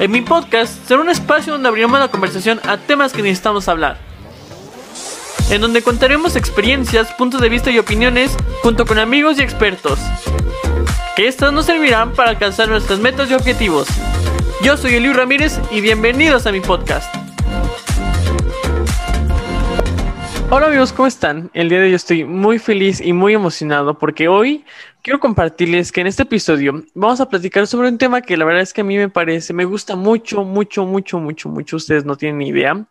[0.00, 3.98] En mi podcast será un espacio donde abriremos la conversación a temas que necesitamos hablar.
[5.50, 9.98] En donde contaremos experiencias, puntos de vista y opiniones junto con amigos y expertos.
[11.16, 13.88] Que estas nos servirán para alcanzar nuestras metas y objetivos.
[14.62, 17.12] Yo soy Eliu Ramírez y bienvenidos a mi podcast.
[20.50, 21.50] Hola amigos, ¿cómo están?
[21.52, 24.64] El día de hoy estoy muy feliz y muy emocionado porque hoy
[25.02, 28.62] quiero compartirles que en este episodio vamos a platicar sobre un tema que la verdad
[28.62, 32.16] es que a mí me parece, me gusta mucho, mucho, mucho, mucho, mucho, ustedes no
[32.16, 32.86] tienen ni idea.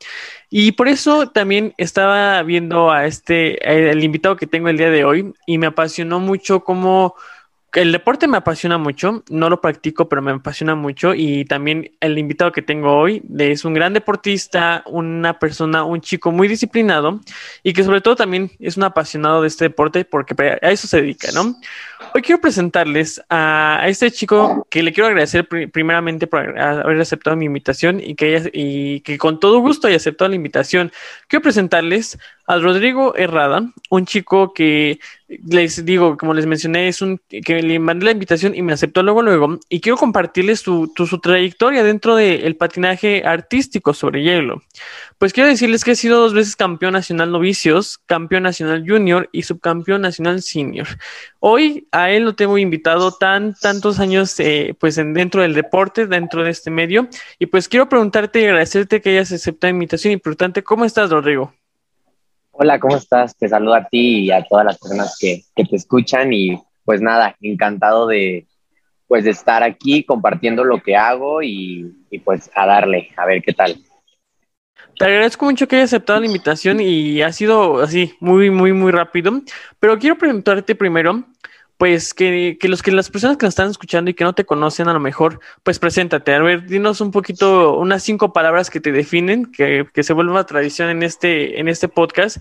[0.50, 5.06] Y por eso también estaba viendo a este, el invitado que tengo el día de
[5.06, 7.16] hoy y me apasionó mucho cómo
[7.74, 12.18] el deporte me apasiona mucho, no lo practico, pero me apasiona mucho y también el
[12.18, 17.20] invitado que tengo hoy es un gran deportista, una persona, un chico muy disciplinado
[17.64, 21.02] y que sobre todo también es un apasionado de este deporte porque a eso se
[21.02, 21.56] dedica, ¿no?
[22.18, 27.46] Hoy quiero presentarles a, este chico que le quiero agradecer primeramente por haber aceptado mi
[27.46, 30.92] invitación y que, y que con todo gusto haya aceptado la invitación.
[31.28, 37.20] Quiero presentarles a Rodrigo Herrada, un chico que les digo, como les mencioné, es un
[37.28, 41.20] que le mandé la invitación y me aceptó luego, luego, y quiero compartirles su, su
[41.20, 44.64] trayectoria dentro del patinaje artístico sobre hielo.
[45.18, 49.44] Pues quiero decirles que he sido dos veces campeón nacional novicios, campeón nacional junior y
[49.44, 50.88] subcampeón nacional senior.
[51.42, 56.08] Hoy a él lo tengo invitado tan tantos años, eh, pues en, dentro del deporte,
[56.08, 57.10] dentro de este medio,
[57.40, 61.10] y pues quiero preguntarte y agradecerte que hayas aceptado la invitación y preguntarte cómo estás,
[61.10, 61.54] Rodrigo.
[62.60, 63.38] Hola, ¿cómo estás?
[63.38, 67.36] Te saludo a ti y a todas las personas que, te escuchan y pues nada,
[67.40, 68.48] encantado de
[69.08, 71.94] pues de estar aquí compartiendo lo que hago y,
[72.26, 73.78] pues a darle, a ver qué tal.
[74.98, 78.92] Te agradezco mucho que hayas aceptado la invitación y ha sido así muy, muy, muy
[78.92, 79.40] rápido.
[79.80, 81.26] Pero quiero preguntarte primero,
[81.78, 84.46] pues que, que, los que las personas que nos están escuchando y que no te
[84.46, 86.34] conocen a lo mejor, pues preséntate.
[86.34, 90.46] A ver, dinos un poquito, unas cinco palabras que te definen, que, que se vuelva
[90.46, 92.38] tradición en este, en este podcast.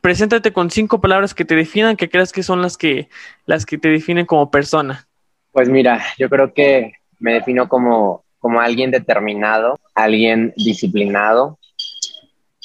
[0.00, 3.08] Preséntate con cinco palabras que te definan, que creas que son las que,
[3.44, 5.08] las que te definen como persona.
[5.50, 11.58] Pues mira, yo creo que me defino como, como alguien determinado, alguien disciplinado,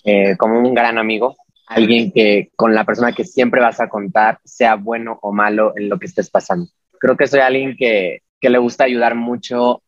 [0.04, 1.36] eh, como un gran amigo,
[1.72, 5.90] alguien que con la persona que siempre vas a contar, sea bueno o malo en
[5.90, 6.70] lo que estés pasando.
[7.00, 9.82] Creo que soy alguien que, que le gusta ayudar mucho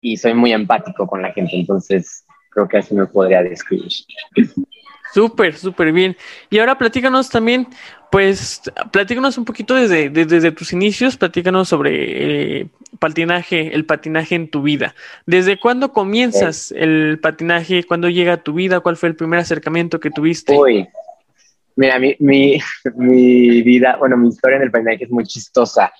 [0.00, 3.92] y soy muy empático con la gente, entonces creo que así me podría describir.
[5.12, 6.16] Súper, súper bien.
[6.50, 7.68] Y ahora platícanos también,
[8.10, 8.60] pues,
[8.90, 12.66] platícanos un poquito desde, desde, tus inicios, platícanos sobre eh,
[12.98, 14.94] patinaje, el patinaje en tu vida.
[15.24, 17.84] ¿Desde cuándo comienzas el patinaje?
[17.84, 18.80] ¿Cuándo llega a tu vida?
[18.80, 20.56] ¿Cuál fue el primer acercamiento que tuviste?
[20.56, 20.86] Uy,
[21.76, 22.58] Mira, mi, mi,
[22.96, 25.92] mi, vida, bueno, mi historia en el patinaje es muy chistosa.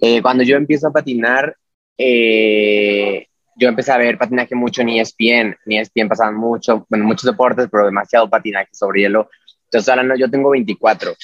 [0.00, 1.56] Eh, cuando yo empiezo a patinar,
[1.96, 3.26] eh,
[3.56, 5.56] yo empecé a ver patinaje mucho en ESPN.
[5.66, 9.30] En ESPN pasaban mucho, bueno, muchos deportes, pero demasiado patinaje sobre hielo.
[9.64, 11.14] Entonces, ahora no, yo tengo 24.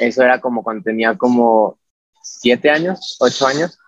[0.00, 1.78] Eso era como cuando tenía como
[2.22, 3.78] 7 años, 8 años.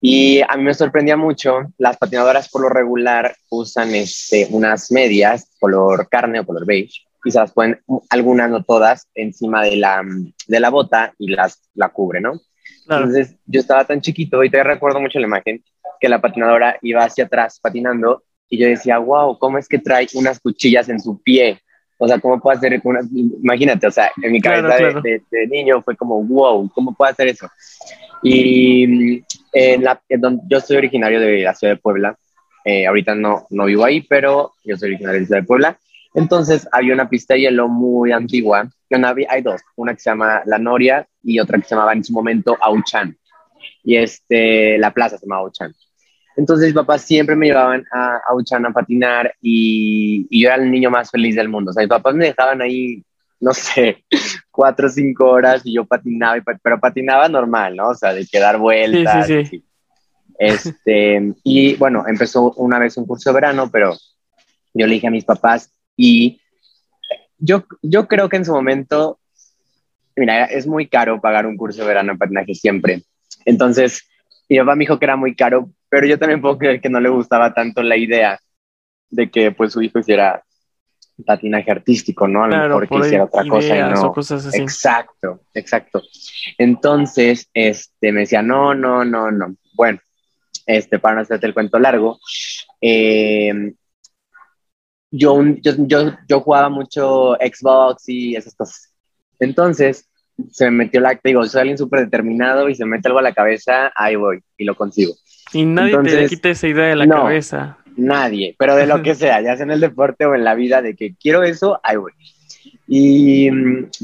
[0.00, 5.50] Y a mí me sorprendía mucho, las patinadoras por lo regular usan este, unas medias
[5.58, 10.02] color carne o color beige las ponen, algunas no todas, encima de la,
[10.46, 12.40] de la bota y las, la cubre, ¿no?
[12.82, 15.62] Entonces yo estaba tan chiquito y todavía recuerdo mucho la imagen
[16.00, 20.08] que la patinadora iba hacia atrás patinando y yo decía, wow, ¿cómo es que trae
[20.14, 21.60] unas cuchillas en su pie?
[21.98, 23.00] O sea, ¿cómo puede hacer una...
[23.14, 27.48] Imagínate, o sea, en mi cabeza De, niño fue como, wow, ¿cómo puede hacer eso?
[28.22, 29.22] Y
[29.52, 32.16] en la, donde, yo soy originario de la ciudad de Puebla.
[32.64, 35.78] Eh, ahorita no, no vivo ahí, pero yo soy originario de la ciudad de Puebla.
[36.14, 38.68] Entonces había una pista de hielo muy antigua.
[39.28, 42.12] Hay dos, una que se llama La Noria y otra que se llamaba en su
[42.12, 43.16] momento Auchan.
[43.84, 45.72] Y este, la plaza se llamaba Auchan.
[46.36, 50.90] Entonces mis papás siempre me llevaban a Auchan a patinar y, yo era el niño
[50.90, 51.70] más feliz del mundo.
[51.70, 53.04] O sea, mis papás me dejaban ahí,
[53.40, 54.04] no sé,
[54.50, 57.90] cuatro o cinco horas y yo patinaba, pero patinaba normal, ¿no?
[57.90, 59.26] O sea, de quedar vueltas.
[59.26, 59.64] Sí, sí, sí.
[60.38, 63.94] Este, y bueno, empezó una vez un curso de verano, pero
[64.72, 65.70] yo le dije a mis papás,
[66.02, 66.40] y
[67.36, 69.20] yo, yo creo que en su momento,
[70.16, 73.02] mira, es muy caro pagar un curso de verano en patinaje siempre.
[73.44, 74.08] Entonces,
[74.48, 77.00] mi papá me dijo que era muy caro, pero yo también puedo creer que no
[77.00, 78.40] le gustaba tanto la idea
[79.10, 80.42] de que pues su hijo hiciera
[81.26, 82.44] patinaje artístico, ¿no?
[82.44, 84.12] A lo mejor que hiciera otra cosa y no.
[84.14, 84.58] Cosas así.
[84.58, 86.02] Exacto, exacto.
[86.56, 89.54] Entonces, este, me decía, no, no, no, no.
[89.74, 90.00] Bueno,
[90.64, 92.18] este, para no hacerte el cuento largo,
[92.80, 93.74] eh,
[95.10, 98.92] yo, yo, yo, jugaba mucho Xbox y esas cosas.
[99.38, 100.08] Entonces,
[100.50, 103.22] se me metió la, digo, soy alguien súper determinado y se me mete algo a
[103.22, 105.14] la cabeza, ahí voy y lo consigo.
[105.52, 107.78] Y nadie te quita esa idea de la cabeza.
[107.96, 110.82] nadie, pero de lo que sea, ya sea en el deporte o en la vida,
[110.82, 112.12] de que quiero eso, ahí voy.
[112.86, 113.50] Y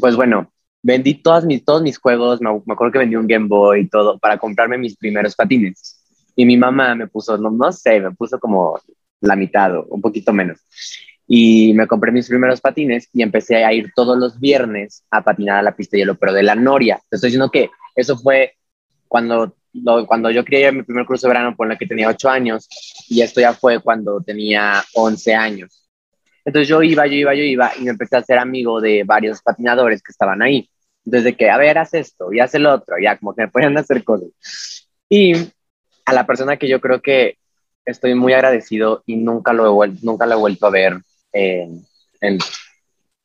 [0.00, 0.50] pues bueno,
[0.82, 4.18] vendí todas mis, todos mis juegos, me, acuerdo que vendí un Game Boy y todo
[4.18, 6.02] para comprarme mis primeros patines.
[6.34, 8.78] Y mi mamá me puso, no, no sé, me puso como
[9.20, 10.60] la mitad o un poquito menos.
[11.26, 15.58] Y me compré mis primeros patines y empecé a ir todos los viernes a patinar
[15.58, 17.00] a la pista de hielo, pero de la Noria.
[17.10, 18.54] Te estoy diciendo que eso fue
[19.08, 19.56] cuando,
[20.06, 22.68] cuando yo quería mi primer curso de verano, por la que tenía 8 años,
[23.08, 25.88] y esto ya fue cuando tenía 11 años.
[26.44, 29.42] Entonces yo iba, yo iba, yo iba y me empecé a hacer amigo de varios
[29.42, 30.70] patinadores que estaban ahí.
[31.04, 33.76] Desde que, a ver, haz esto y haz el otro, ya como que me ponían
[33.76, 34.28] hacer cosas.
[35.08, 35.32] Y
[36.04, 37.38] a la persona que yo creo que
[37.86, 41.00] estoy muy agradecido y nunca lo he, nunca lo he vuelto a ver
[41.32, 41.86] en,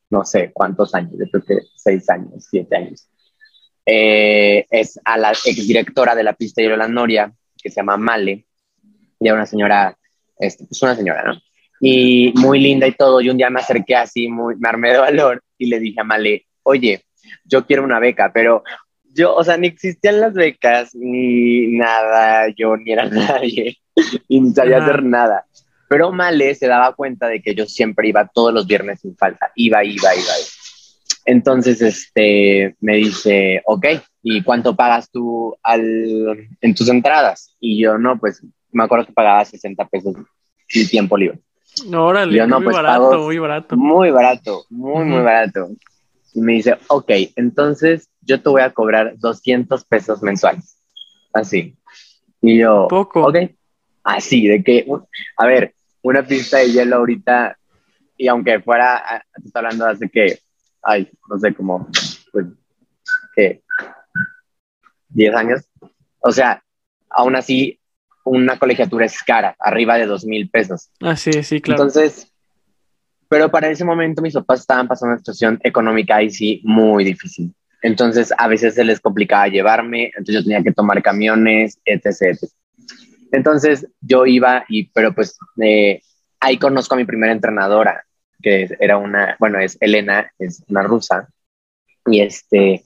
[0.10, 3.08] no sé cuántos años, yo creo que seis años, siete años.
[3.86, 8.46] Eh, es a la exdirectora de la pista de la Noria, que se llama Male,
[9.20, 9.98] ya una señora,
[10.38, 11.42] es este, pues una señora, ¿no?
[11.82, 13.20] y muy linda y todo.
[13.20, 16.06] Y un día me acerqué así, muy, me armé de valor y le dije a
[16.06, 17.04] Male, oye,
[17.44, 18.64] yo quiero una beca, pero
[19.14, 23.78] yo, o sea, ni existían las becas, ni nada, yo ni era nadie,
[24.28, 25.46] y ni sabía hacer nada.
[25.88, 29.52] Pero Male se daba cuenta de que yo siempre iba todos los viernes sin falta,
[29.56, 30.34] iba, iba, iba.
[31.26, 33.86] Entonces, este, me dice, ok,
[34.24, 37.56] ¿y cuánto pagas tú al, en tus entradas?
[37.60, 38.42] Y yo, no, pues,
[38.72, 40.16] me acuerdo que pagaba 60 pesos
[40.70, 41.40] y tiempo libre.
[41.94, 43.78] Órale, muy pues, barato, muy barato.
[43.78, 45.70] Muy barato, muy, muy barato.
[46.34, 50.78] Y me dice, ok, entonces yo te voy a cobrar 200 pesos mensuales.
[51.34, 51.78] Así.
[52.42, 53.28] Y yo, poco.
[53.28, 53.38] Ok.
[54.04, 54.88] Así, de que,
[55.38, 57.58] a ver, una pista de hielo ahorita,
[58.18, 60.40] y aunque fuera, ah, te estoy hablando hace que,
[60.82, 61.88] ay, no sé, como,
[62.32, 62.48] pues,
[63.36, 63.62] ¿qué?
[65.10, 65.62] 10 años.
[66.20, 66.64] O sea,
[67.10, 67.80] aún así,
[68.24, 70.90] una colegiatura es cara, arriba de dos mil pesos.
[71.02, 71.84] Ah, sí, sí, claro.
[71.84, 72.31] Entonces,
[73.32, 77.56] pero para ese momento mis papás estaban pasando una situación económica ahí sí muy difícil.
[77.82, 82.38] Entonces, a veces se les complicaba llevarme, entonces yo tenía que tomar camiones, etc.
[83.32, 86.02] Entonces, yo iba y, pero pues, eh,
[86.42, 88.04] ahí conozco a mi primera entrenadora,
[88.42, 91.30] que era una, bueno, es Elena, es una rusa,
[92.08, 92.84] y este,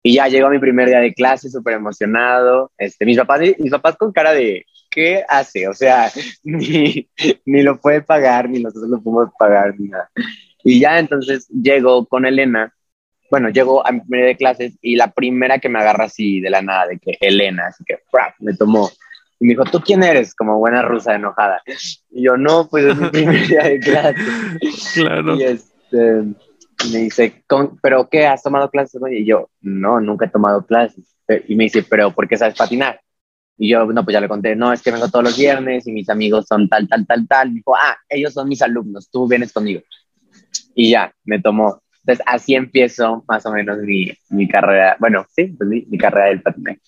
[0.00, 3.96] y ya llegó mi primer día de clase, súper emocionado, este, mis papás, mis papás
[3.96, 4.64] con cara de,
[4.98, 5.68] ¿qué hace?
[5.68, 6.10] O sea,
[6.42, 7.08] ni,
[7.44, 10.10] ni lo puede pagar, ni nosotros lo podemos pagar, ni nada.
[10.64, 12.74] Y ya entonces llego con Elena,
[13.30, 16.50] bueno, llego a mi primera de clases y la primera que me agarra así de
[16.50, 17.98] la nada, de que Elena, así que
[18.40, 18.90] me tomó.
[19.38, 20.34] Y me dijo, ¿tú quién eres?
[20.34, 21.62] Como buena rusa enojada.
[22.10, 24.16] Y yo, no, pues es mi primer día de clase.
[24.94, 25.36] Claro.
[25.36, 26.22] Y este,
[26.92, 27.44] me dice,
[27.80, 28.26] ¿pero qué?
[28.26, 29.00] ¿Has tomado clases?
[29.12, 31.14] Y yo, no, nunca he tomado clases.
[31.46, 33.00] Y me dice, ¿pero por qué sabes patinar?
[33.58, 35.92] Y yo, no, pues ya le conté, no, es que vengo todos los viernes y
[35.92, 37.54] mis amigos son tal, tal, tal, tal.
[37.54, 39.82] dijo, ah, ellos son mis alumnos, tú vienes conmigo.
[40.74, 41.82] Y ya, me tomó.
[42.00, 46.28] Entonces, así empiezo más o menos mi, mi carrera, bueno, sí, pues mi, mi carrera
[46.28, 46.80] del patinaje.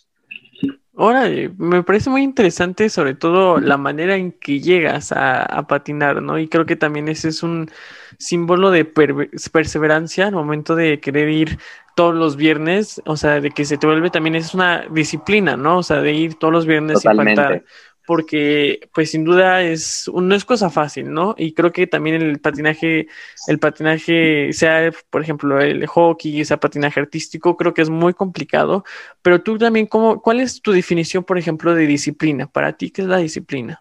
[0.96, 6.38] Ahora, me parece muy interesante, sobre todo la manera en que llegas a, patinar, ¿no?
[6.38, 7.70] Y creo que también ese es un
[8.18, 11.58] símbolo de perseverancia al momento de querer ir
[11.94, 15.78] todos los viernes, o sea, de que se te vuelve también es una disciplina, ¿no?
[15.78, 17.64] O sea, de ir todos los viernes sin faltar,
[18.10, 21.36] porque pues sin duda es no es cosa fácil, ¿no?
[21.38, 23.06] Y creo que también el patinaje,
[23.46, 28.82] el patinaje, sea por ejemplo el hockey, sea patinaje artístico, creo que es muy complicado,
[29.22, 32.48] pero tú también, ¿cómo, ¿cuál es tu definición, por ejemplo, de disciplina?
[32.48, 33.80] Para ti, ¿qué es la disciplina?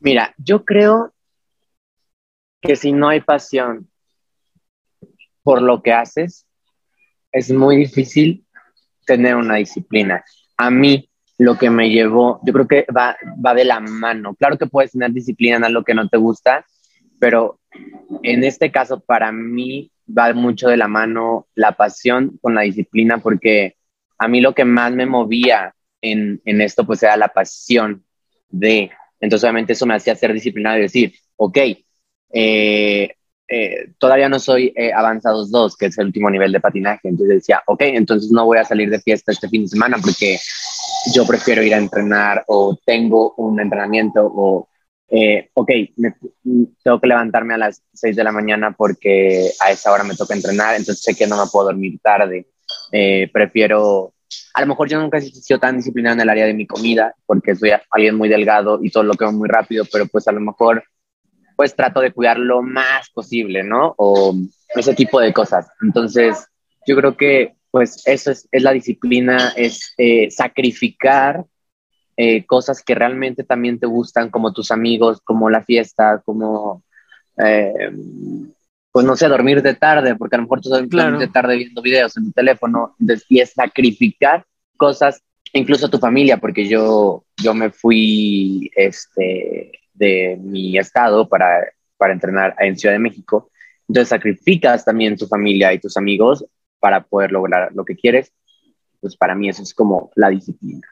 [0.00, 1.14] Mira, yo creo
[2.60, 3.88] que si no hay pasión
[5.44, 6.44] por lo que haces,
[7.30, 8.44] es muy difícil
[9.06, 10.24] tener una disciplina.
[10.56, 11.09] A mí,
[11.40, 14.34] lo que me llevó, yo creo que va, va de la mano.
[14.34, 16.66] Claro que puedes tener disciplina en algo que no te gusta,
[17.18, 17.58] pero
[18.22, 23.22] en este caso, para mí, va mucho de la mano la pasión con la disciplina,
[23.22, 23.76] porque
[24.18, 28.04] a mí lo que más me movía en, en esto, pues era la pasión
[28.50, 28.90] de.
[29.18, 31.58] Entonces, obviamente, eso me hacía ser disciplinado y decir, ok,
[32.34, 33.14] eh,
[33.52, 37.08] eh, todavía no soy eh, avanzados 2, que es el último nivel de patinaje.
[37.08, 40.38] Entonces decía, ok, entonces no voy a salir de fiesta este fin de semana porque
[41.12, 44.68] yo prefiero ir a entrenar o tengo un entrenamiento o,
[45.08, 46.14] eh, ok, me,
[46.84, 50.34] tengo que levantarme a las 6 de la mañana porque a esa hora me toca
[50.34, 52.46] entrenar, entonces sé que no me puedo dormir tarde.
[53.32, 54.14] prefiero,
[54.54, 57.16] a lo mejor yo nunca he sido tan disciplinado en el área de mi comida
[57.26, 60.40] porque soy alguien muy delgado y todo lo quemo muy rápido, pero pues a lo
[60.40, 60.84] mejor
[61.60, 63.94] pues trato de cuidar lo más posible, ¿no?
[63.98, 64.34] O
[64.74, 65.68] ese tipo de cosas.
[65.82, 66.48] Entonces,
[66.86, 71.44] yo creo que pues eso es, es la disciplina, es eh, sacrificar
[72.16, 76.82] eh, cosas que realmente también te gustan, como tus amigos, como la fiesta, como,
[77.36, 77.90] eh,
[78.90, 81.82] pues no sé, dormir de tarde, porque a lo mejor tú dormir de tarde viendo
[81.82, 82.96] videos en tu teléfono,
[83.28, 84.46] y es sacrificar
[84.78, 92.14] cosas, incluso tu familia, porque yo, yo me fui este, de mi estado para, para
[92.14, 93.50] entrenar en Ciudad de México,
[93.86, 96.44] entonces sacrificas también tu familia y tus amigos
[96.80, 98.32] para poder lograr lo que quieres,
[99.00, 100.88] pues para mí eso es como la disciplina.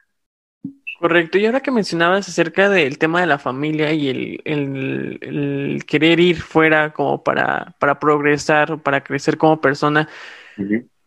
[1.01, 6.41] Correcto, y ahora que mencionabas acerca del tema de la familia y el, querer ir
[6.41, 10.09] fuera como para, para progresar, para crecer como persona,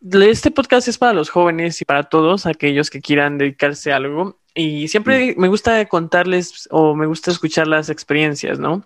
[0.00, 4.40] este podcast es para los jóvenes y para todos aquellos que quieran dedicarse a algo.
[4.54, 8.84] Y siempre me gusta contarles o me gusta escuchar las experiencias, ¿no?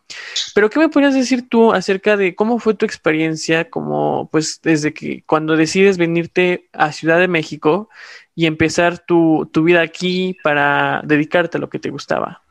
[0.55, 4.95] Pero ¿qué me podrías decir tú acerca de cómo fue tu experiencia como, pues, desde
[4.95, 7.89] que cuando decides venirte a Ciudad de México
[8.37, 12.43] y empezar tu, vida aquí para dedicarte a lo que te gustaba?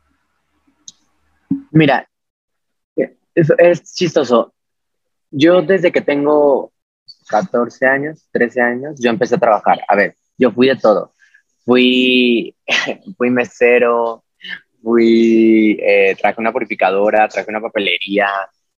[1.72, 2.10] Mira,
[2.98, 4.54] es, es chistoso.
[5.32, 6.74] Yo desde que tengo
[7.30, 9.80] 14 años, 13 años, yo empecé a trabajar.
[9.88, 11.15] A ver, yo fui de todo
[11.66, 12.56] fui,
[13.18, 14.24] fui mesero,
[14.82, 18.28] fui, eh, traje una purificadora, traje una papelería,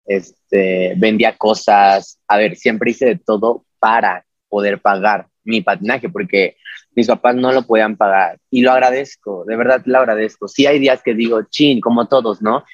[0.07, 6.57] este, vendía cosas, a ver, siempre hice de todo para poder pagar mi patinaje, porque
[6.95, 10.49] mis papás no lo podían pagar y lo agradezco, de verdad lo agradezco.
[10.49, 12.65] Sí hay días que digo, chin, como todos, ¿no?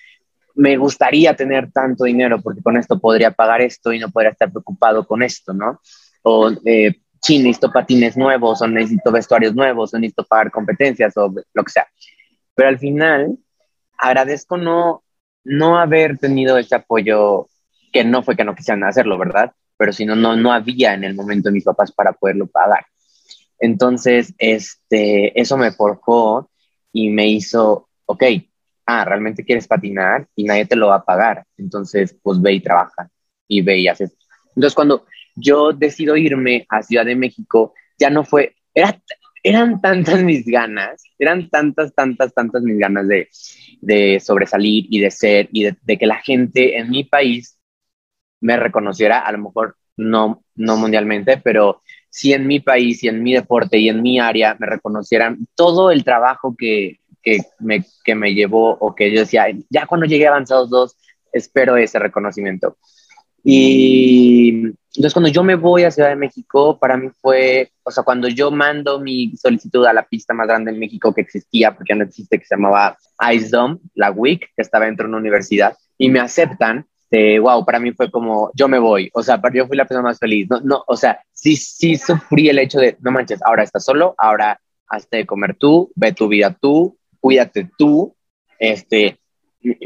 [0.55, 4.51] Me gustaría tener tanto dinero porque con esto podría pagar esto y no podría estar
[4.51, 5.81] preocupado con esto, ¿no?
[6.23, 11.33] O eh, sí, necesito patines nuevos o necesito vestuarios nuevos o necesito pagar competencias o
[11.55, 11.87] lo que sea.
[12.55, 13.39] Pero al final,
[13.97, 15.05] agradezco no,
[15.45, 17.49] no haber tenido ese apoyo,
[17.93, 19.53] que no fue que no quisieran hacerlo, ¿verdad?
[19.77, 22.85] Pero si no, no había en el momento de mis papás para poderlo pagar.
[23.59, 26.51] Entonces, este, eso me forjó
[26.93, 28.25] y me hizo, ok,
[28.87, 31.45] ah, realmente quieres patinar y nadie te lo va a pagar.
[31.57, 33.09] Entonces, pues ve y trabaja
[33.47, 34.17] y ve y haces.
[34.57, 39.01] Entonces, cuando, yo decido irme a Ciudad de México, ya no fue, era,
[39.43, 43.29] eran tantas mis ganas, eran tantas, tantas, tantas mis ganas de,
[43.81, 47.59] de sobresalir y de ser y de, que la gente en mi país
[48.41, 53.23] me reconociera, a lo mejor no, no mundialmente, pero sí en mi país y en
[53.23, 58.15] mi deporte y en mi área me reconocieran todo el trabajo que, que, me, que
[58.15, 60.97] me llevó o que yo decía, ya cuando llegué a Avanzados 2,
[61.33, 62.77] espero ese reconocimiento.
[63.45, 68.05] Y entonces cuando yo me voy a Ciudad de México, para mí fue, o sea,
[68.05, 71.93] cuando yo mando mi solicitud a la pista más grande en México que existía, porque
[71.93, 72.97] ya no existe, que se llamaba
[73.33, 76.87] Ice Dome, la WIC, que estaba dentro de una universidad, y me aceptan,
[77.41, 80.19] wow, para mí fue como, yo me voy, o sea, yo fui la persona más
[80.19, 83.85] feliz, no, no, o sea, sí, sí sufrí el hecho de, no manches, ahora estás
[83.85, 88.15] solo, ahora hazte de comer tú, ve tu vida tú, cuídate tú,
[88.59, 89.19] este,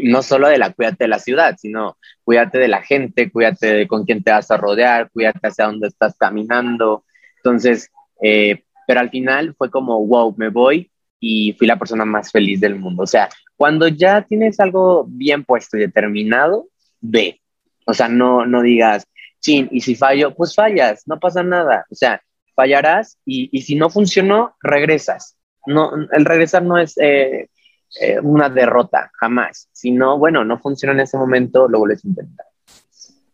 [0.02, 3.87] no solo de la cuídate de la ciudad, sino cuídate de la gente, cuídate de
[3.87, 7.04] con quién te vas a rodear, cuídate hacia dónde estás caminando.
[7.38, 7.90] Entonces,
[8.23, 10.90] eh, pero al final fue como, wow, me voy
[11.21, 13.02] y fui la persona más feliz del mundo.
[13.02, 16.68] O sea, cuando ya tienes algo bien puesto y determinado,
[17.00, 17.40] ve.
[17.87, 19.06] O sea, no, no digas,
[19.40, 21.87] chin, y si fallo, pues fallas, no pasa nada.
[21.90, 22.21] O sea,
[22.54, 25.37] fallarás y, y si no funcionó, regresas.
[25.66, 27.49] No, el regresar no es eh,
[28.00, 29.68] eh, una derrota, jamás.
[29.72, 32.46] Si no, bueno, no funciona en ese momento, lo vuelves a intentar.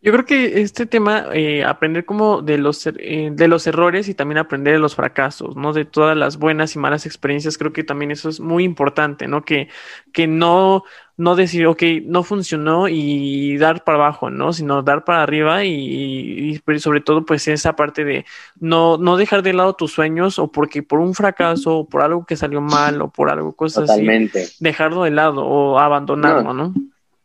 [0.05, 4.15] Yo creo que este tema, eh, aprender como de los, eh, de los errores y
[4.15, 5.73] también aprender de los fracasos, ¿no?
[5.73, 9.45] De todas las buenas y malas experiencias, creo que también eso es muy importante, ¿no?
[9.45, 9.69] Que,
[10.13, 10.83] que no,
[11.17, 14.53] no decir, ok, no funcionó y dar para abajo, ¿no?
[14.53, 18.25] Sino dar para arriba y, y, sobre todo, pues esa parte de
[18.59, 22.25] no, no dejar de lado tus sueños o porque por un fracaso o por algo
[22.25, 24.43] que salió mal o por algo, cosas Totalmente.
[24.43, 26.75] así, dejarlo de lado o abandonarlo, ¿no?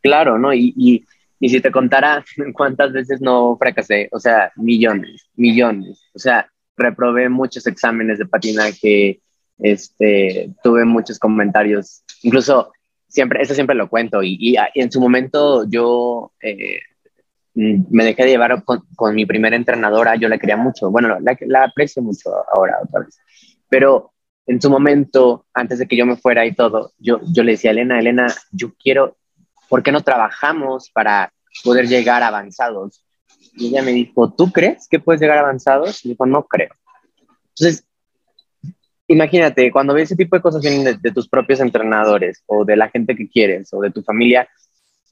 [0.01, 0.53] Claro, ¿no?
[0.53, 1.06] Y, y
[1.39, 6.01] y si te contara cuántas veces no fracasé, o sea, millones, millones.
[6.13, 9.22] O sea, reprobé muchos exámenes de patinaje,
[9.60, 12.74] este, tuve muchos comentarios, incluso
[13.08, 16.80] siempre, eso siempre lo cuento, y, en su momento yo eh,
[17.54, 21.64] me dejé de llevar con, mi primera entrenadora, yo la quería mucho, bueno, la, la
[21.64, 23.18] aprecio mucho ahora otra vez,
[23.70, 24.14] pero
[24.48, 27.72] en su momento, antes de que yo me fuera y todo, yo, yo le decía
[27.72, 29.18] a Elena, Elena, yo quiero,
[29.68, 31.34] ¿por qué no trabajamos para
[31.66, 33.04] poder llegar avanzados?
[33.58, 36.06] Y ella me dijo, ¿tú crees que puedes llegar avanzados?
[36.06, 36.70] Y dijo, no creo.
[37.50, 37.86] Entonces,
[39.08, 42.90] imagínate, cuando ves ese tipo de cosas de, de, tus propios entrenadores o de la
[42.90, 44.48] gente que quieres o de tu familia,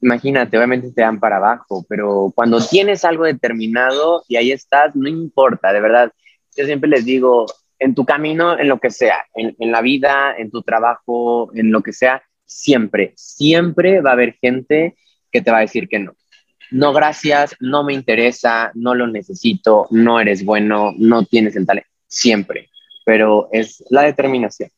[0.00, 5.08] imagínate, obviamente te dan para abajo, pero cuando tienes algo determinado y ahí estás, no
[5.08, 6.12] importa, de verdad.
[6.56, 7.46] Yo siempre les digo,
[7.78, 11.82] en tu camino, en lo que sea, en, la vida, en tu trabajo, en lo
[11.82, 14.96] que sea, siempre, siempre va a haber gente
[15.30, 16.14] que te va a decir que no.
[16.70, 21.88] No, gracias, no me interesa, no lo necesito, no eres bueno, no tienes el talento,
[22.08, 22.70] siempre,
[23.06, 24.68] pero es la determinación.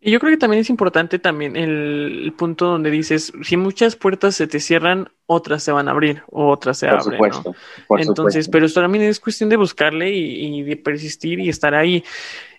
[0.00, 4.34] Y yo creo que también es importante también el, punto donde dices, si muchas puertas
[4.34, 7.04] se te cierran, otras se van a abrir, otras se abren.
[7.04, 7.54] Supuesto,
[7.96, 12.04] Entonces, pero esto también es cuestión de buscarle y, de persistir y estar ahí.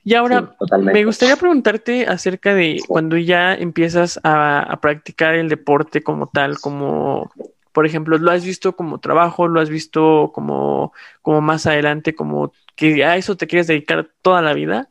[0.04, 6.28] Y ahora, me gustaría preguntarte acerca de cuando ya empiezas a, practicar el deporte como
[6.28, 7.32] tal, como,
[7.74, 9.48] por ejemplo, ¿lo has visto como trabajo?
[9.48, 14.42] ¿Lo has visto como, como más adelante, como que a eso te quieres dedicar toda
[14.42, 14.88] la vida?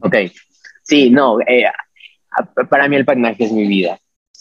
[0.00, 0.16] Ok,
[0.86, 1.64] Sí, no, eh,
[2.70, 3.98] para mí el patinaje es mi vida.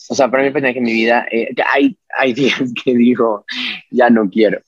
[0.09, 1.25] O sea, para mí el patinaje es mi vida.
[1.31, 3.45] Eh, hay, hay días que digo,
[3.89, 4.61] ya no quiero.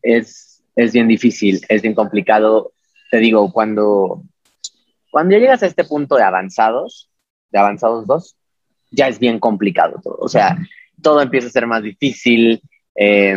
[0.00, 2.72] Es, es bien difícil, es bien complicado.
[3.10, 4.22] Te digo, cuando,
[5.10, 7.10] cuando ya llegas a este punto de avanzados,
[7.50, 8.36] de avanzados dos,
[8.90, 10.16] ya es bien complicado todo.
[10.20, 10.56] O sea,
[11.02, 12.62] todo empieza a ser más difícil,
[12.94, 13.36] eh,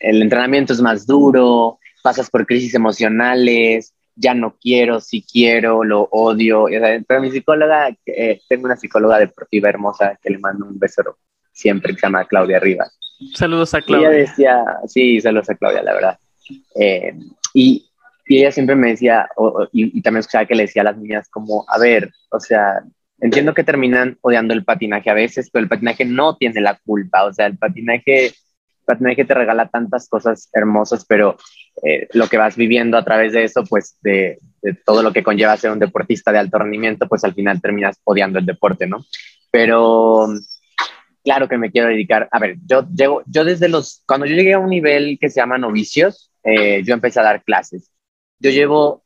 [0.00, 6.02] el entrenamiento es más duro, pasas por crisis emocionales, ya no quiero, si quiero, lo
[6.10, 6.66] odio.
[7.06, 11.02] Pero mi psicóloga, eh, tengo una psicóloga deportiva hermosa que le mando un beso
[11.52, 12.96] siempre, que se llama Claudia Rivas.
[13.34, 14.10] Saludos a Claudia.
[14.10, 16.18] ella decía, sí, saludos a Claudia, la verdad.
[16.74, 17.14] Eh,
[17.54, 17.86] y,
[18.26, 19.28] y, ella siempre me decía,
[19.72, 22.82] y, y, también escuchaba que le decía a las niñas como, a ver, o sea,
[23.20, 27.24] entiendo que terminan odiando el patinaje a veces, pero el patinaje no tiene la culpa,
[27.24, 28.32] o sea, el patinaje
[28.90, 31.36] patinaje te regala tantas cosas hermosas, pero
[31.82, 34.38] eh, lo que vas viviendo a través de eso, pues de,
[34.84, 38.38] todo lo que conlleva ser un deportista de alto rendimiento, pues al final terminas odiando
[38.38, 39.04] el deporte, ¿no?
[39.50, 40.28] Pero
[41.24, 44.54] claro que me quiero dedicar, a ver, yo llego, yo desde los, cuando yo llegué
[44.54, 47.90] a un nivel que se llama novicios, eh, yo empecé a dar clases.
[48.38, 49.04] Yo llevo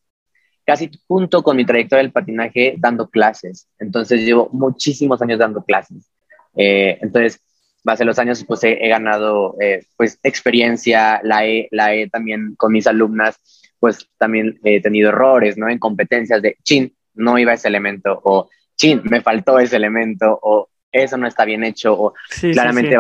[0.65, 6.11] casi junto con mi trayectoria del patinaje dando clases, entonces llevo muchísimos años dando clases.
[6.57, 7.41] Eh, entonces,
[7.85, 12.73] base los años, pues he, ganado eh, pues experiencia, la he, la he también con
[12.73, 13.39] mis alumnas,
[13.79, 15.69] pues también he tenido errores, ¿no?
[15.69, 20.69] En competencias de, chin, no iba ese elemento, o chin, me faltó ese elemento, o
[20.91, 22.15] eso no está bien hecho, o
[22.53, 22.97] claramente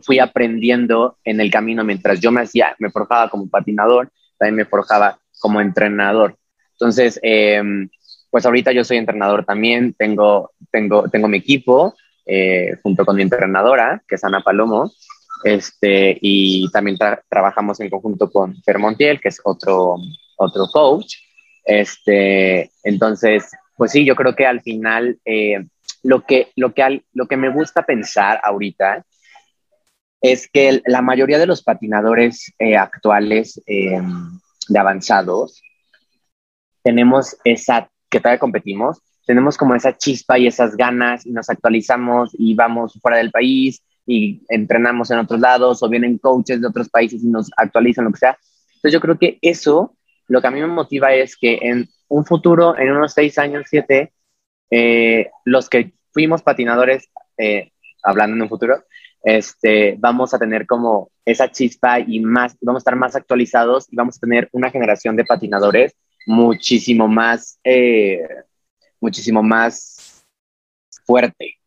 [0.00, 4.64] fui aprendiendo en el camino mientras yo me hacía, me forjaba como patinador, también me
[4.64, 6.36] forjaba como entrenador.
[6.72, 7.88] Entonces, em,
[8.30, 11.94] pues ahorita yo soy entrenador también, tengo, tengo, tengo mi equipo,
[12.26, 14.92] eh, junto con mi entrenadora, que es Ana Palomo,
[15.44, 16.96] este, y también
[17.28, 19.96] trabajamos en conjunto con Fer Montiel, que es otro,
[20.36, 21.16] otro coach.
[21.64, 25.64] Este, entonces, pues sí, yo creo que al final eh,
[26.02, 29.04] lo, que, lo, que lo que me gusta pensar ahorita
[30.20, 35.60] es que la mayoría de los patinadores eh, actuales de avanzados
[36.82, 42.30] tenemos esa, que todavía competimos, tenemos como esa chispa y esas ganas y nos actualizamos
[42.38, 46.88] y vamos fuera del país y entrenamos en otros lados o vienen coaches de otros
[46.88, 48.36] países y nos actualizan, lo que sea.
[48.66, 52.24] Entonces yo creo que eso, lo que a mí me motiva es que en un
[52.24, 54.12] futuro, en unos seis años, siete,
[54.70, 57.08] eh, los que fuimos patinadores,
[57.38, 57.70] eh,
[58.02, 58.82] hablando en un futuro,
[59.22, 63.96] este, vamos a tener como esa chispa y más, vamos a estar más actualizados y
[63.96, 65.94] vamos a tener una generación de patinadores
[66.26, 68.20] muchísimo más eh,
[69.02, 70.24] muchísimo más
[71.04, 71.58] fuerte.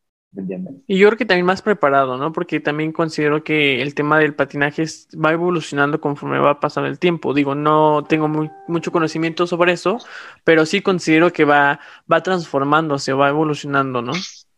[0.88, 2.34] Y yo creo que también más preparado, ¿no?
[2.34, 7.34] Porque también considero que el tema del patinaje va evolucionando conforme va pasando el tiempo.
[7.34, 9.98] Digo, no tengo muy, mucho conocimiento sobre eso,
[10.44, 11.80] pero sí considero que va,
[12.12, 14.12] va transformándose, va evolucionando, ¿no?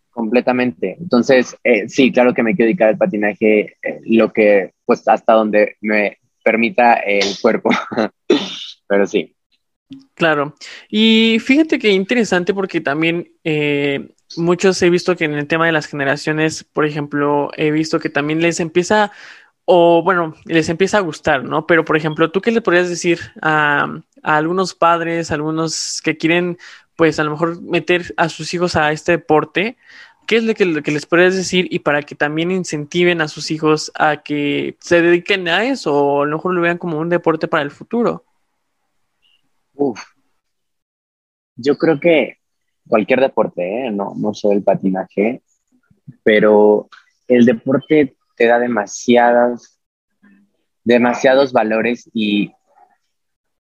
[0.10, 0.98] Completamente.
[1.00, 5.34] Entonces, eh, sí, claro que me quiero dedicar al patinaje, eh, lo que, pues, hasta
[5.34, 7.70] donde me permita el cuerpo.
[8.88, 9.37] pero sí.
[10.16, 10.56] Claro.
[10.90, 15.72] Y fíjate que interesante porque también eh, muchos he visto que en el tema de
[15.72, 19.12] las generaciones, por ejemplo, he visto que también les empieza,
[19.66, 21.66] o bueno, les empieza a gustar, ¿no?
[21.68, 26.58] Pero, por ejemplo, ¿tú qué le podrías decir a, algunos padres, algunos que quieren,
[26.96, 29.78] pues, a lo mejor meter a sus hijos a este deporte?
[30.28, 33.30] ¿Qué es lo que, lo que, les podrías decir y para que también incentiven a
[33.30, 37.00] sus hijos a que se dediquen a eso o a lo mejor lo vean como
[37.00, 38.27] un deporte para el futuro?
[39.78, 40.02] Uf.
[41.56, 42.38] Yo creo que
[42.88, 43.92] cualquier deporte, ¿eh?
[43.92, 45.44] no, no solo el patinaje,
[46.24, 46.90] pero
[47.28, 49.80] el deporte te da demasiadas,
[50.84, 52.52] demasiados valores y,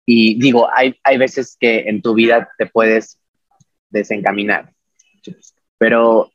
[0.06, 3.20] y digo, hay, hay veces que en tu vida te puedes
[3.89, 4.74] desencaminar,
[5.78, 6.32] pero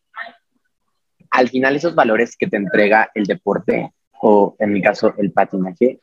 [1.31, 6.01] al final esos valores que te entrega el deporte, o en mi caso el patinaje,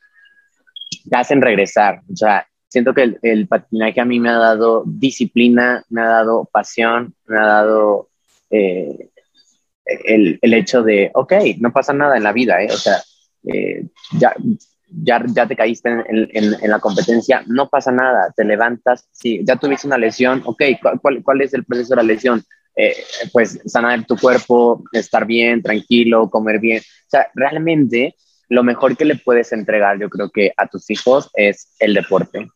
[1.09, 2.01] te hacen regresar.
[2.11, 6.49] O sea, siento que el, patinaje a mí me ha dado disciplina, me ha dado
[6.51, 8.09] pasión, me ha dado
[8.49, 9.11] eh,
[9.85, 12.67] el, hecho de, ok, no pasa nada en la vida, ¿eh?
[12.69, 12.97] o sea,
[13.45, 13.85] eh,
[14.19, 14.35] ya,
[14.89, 19.87] ya, te caíste en, en, la competencia, no pasa nada, te levantas, si ya tuviste
[19.87, 20.61] una lesión, ok,
[21.01, 22.43] ¿cuál, cuál es el proceso de la lesión?
[22.75, 22.93] Eh,
[23.31, 26.79] pues sanar tu cuerpo, estar bien, tranquilo, comer bien.
[26.79, 28.15] O sea, realmente
[28.49, 32.49] lo mejor que le puedes entregar, yo creo que a tus hijos es el deporte.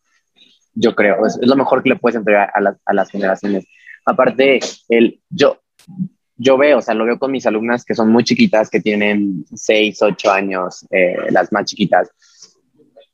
[0.81, 3.65] Yo creo, es, lo mejor que le puedes entregar a, a las generaciones.
[4.05, 5.59] Aparte, el, yo,
[6.37, 9.45] yo veo, o sea, lo veo con mis alumnas que son muy chiquitas, que tienen
[9.53, 12.09] 6, 8 años, eh, las más chiquitas,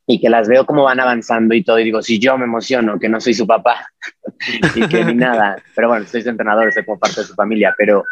[0.06, 3.00] y que las veo como van avanzando y todo, y digo, si yo me emociono,
[3.00, 3.88] que no soy su papá,
[4.76, 7.74] y que ni nada, pero bueno, soy su entrenador, soy como parte de su familia,
[7.78, 8.04] pero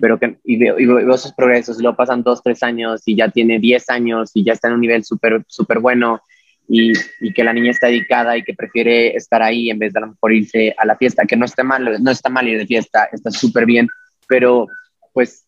[0.00, 3.16] pero que, y veo, y veo esos progresos, y luego pasan dos, tres años y
[3.16, 6.20] ya tiene diez años y ya está en un nivel súper, súper bueno
[6.68, 9.98] y, y, que la niña está dedicada y que prefiere estar ahí en vez de
[9.98, 12.58] a lo mejor irse a la fiesta, que no está mal, no está mal ir
[12.58, 13.88] de fiesta, está súper bien,
[14.28, 14.66] pero
[15.12, 15.46] pues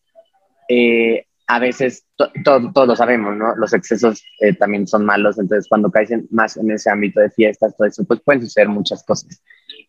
[0.67, 2.05] eh, a veces
[2.43, 3.55] todos lo sabemos, ¿no?
[3.55, 7.75] Los excesos eh, también son malos, entonces cuando caes más en ese ámbito de fiestas,
[7.77, 9.43] todo eso, pues pueden suceder muchas cosas,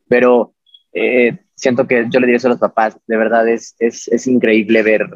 [0.08, 0.54] pero
[0.92, 4.26] eh, siento que yo le diría eso a los papás, de verdad es, es, es
[4.26, 5.08] increíble ver,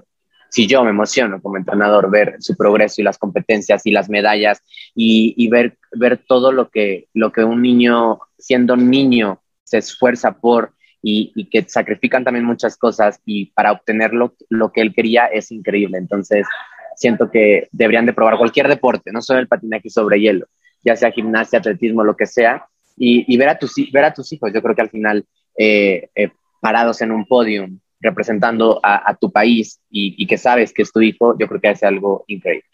[0.56, 4.62] si yo me emociono como entrenador, ver su progreso y las competencias y las medallas
[4.94, 10.32] y, y ver, ver todo lo que, lo que un niño, siendo niño, se esfuerza
[10.32, 14.94] por y, y, que sacrifican también muchas cosas y para obtener lo, lo, que él
[14.94, 15.98] quería es increíble.
[15.98, 16.46] Entonces,
[16.94, 20.46] siento que deberían de probar cualquier deporte, no solo el patinaje sobre hielo,
[20.82, 22.64] ya sea gimnasia, atletismo, lo que sea,
[22.96, 24.50] y, y ver, a tus, ver a tus hijos.
[24.54, 25.26] Yo creo que al final
[25.58, 26.30] eh, eh,
[26.62, 27.68] parados en un podio
[28.00, 31.82] representando a, tu país y, que sabes que es tu hijo, yo creo que es
[31.82, 32.68] algo increíble.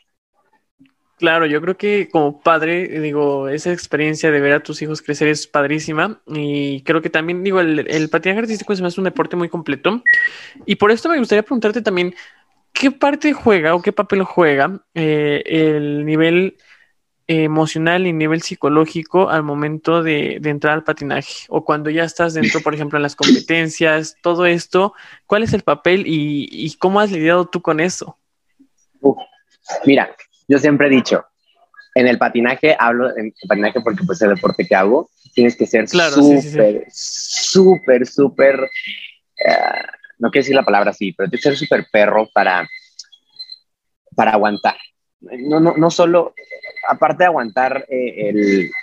[1.19, 5.29] Claro, yo creo que como padre, digo, esa experiencia de ver a tus hijos crecer
[5.29, 9.49] es padrísima y creo que también, digo, el, el patinaje artístico es un deporte muy
[9.49, 10.03] completo
[10.67, 12.13] y por esto me gustaría preguntarte también,
[12.73, 16.57] ¿qué parte juega o qué papel juega eh, el nivel
[17.33, 22.61] emocional y nivel psicológico al momento de, entrar al patinaje o cuando ya estás dentro,
[22.61, 24.95] por ejemplo, en las competencias, todo esto,
[25.27, 28.19] ¿cuál es el papel y, cómo has lidiado tú con eso?
[29.85, 30.15] mira,
[30.49, 31.25] yo siempre he dicho,
[31.95, 35.67] en el patinaje, hablo en patinaje porque pues es el deporte que hago, tienes que
[35.67, 38.71] ser súper, súper, súper,
[39.47, 39.87] eh,
[40.19, 42.69] no quiero decir la palabra así, pero tienes que ser súper perro para,
[44.15, 44.77] para aguantar.
[45.23, 46.35] No, no, no solo
[46.89, 48.29] aparte de aguantar eh,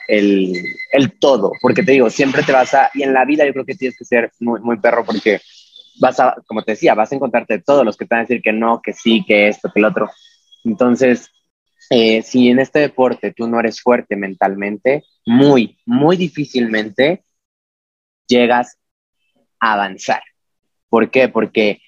[0.08, 3.54] el, el, todo, porque te digo, siempre te vas a, y en la vida yo
[3.54, 5.42] creo que tienes que ser muy, muy perro porque
[6.00, 8.42] vas a, como te decía, vas a encontrarte todos los que te van a decir
[8.42, 10.10] que no, que sí, que esto, que el otro.
[10.64, 11.30] Entonces,
[11.90, 17.24] eh, si en este deporte tú no eres fuerte mentalmente, muy, muy difícilmente
[18.28, 18.78] llegas
[19.60, 20.22] a avanzar.
[20.88, 21.28] ¿Por qué?
[21.28, 21.82] Porque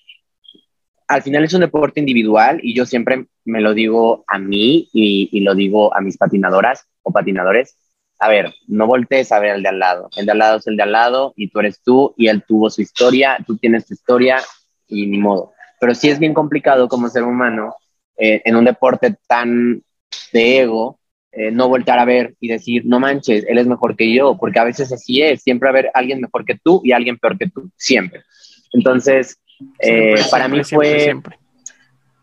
[1.12, 5.42] al final es un deporte individual y yo siempre me lo digo a mí y,
[5.42, 7.76] lo digo a mis patinadoras o patinadores.
[8.18, 10.10] A ver, no voltees a ver al de al lado.
[10.16, 12.44] El de al lado es el de al lado y tú eres tú y él
[12.48, 14.40] tuvo su historia, tú tienes tu historia
[14.88, 15.52] y ni modo.
[15.82, 17.76] Pero sí es bien complicado como ser humano
[18.18, 19.84] eh, en un deporte tan
[20.32, 20.98] de ego,
[21.34, 24.60] eh, no voltear a ver y decir, no manches, él es mejor que yo, porque
[24.60, 27.38] a veces así es, siempre va a haber alguien mejor que tú y alguien peor
[27.38, 28.24] que tú, siempre.
[28.72, 29.41] Entonces,
[29.80, 31.14] eh, para mí fue,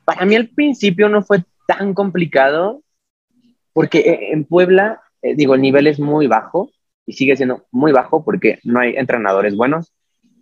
[0.04, 2.82] para mí al principio no fue tan complicado
[3.72, 6.70] porque eh, en Puebla, eh, digo, el nivel es muy bajo
[7.06, 9.92] y sigue siendo muy bajo porque no hay entrenadores buenos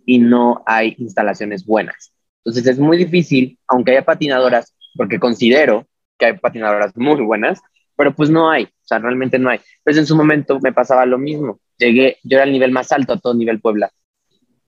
[0.05, 2.13] y no hay instalaciones buenas.
[2.43, 5.85] Entonces es muy difícil, aunque haya patinadoras, porque considero
[6.17, 7.59] que hay patinadoras muy buenas,
[7.95, 9.59] pero pues no hay, o sea, realmente no hay.
[9.83, 11.59] Pues en su momento me pasaba lo mismo.
[11.77, 13.91] Llegué, yo era el nivel más alto a todo nivel Puebla.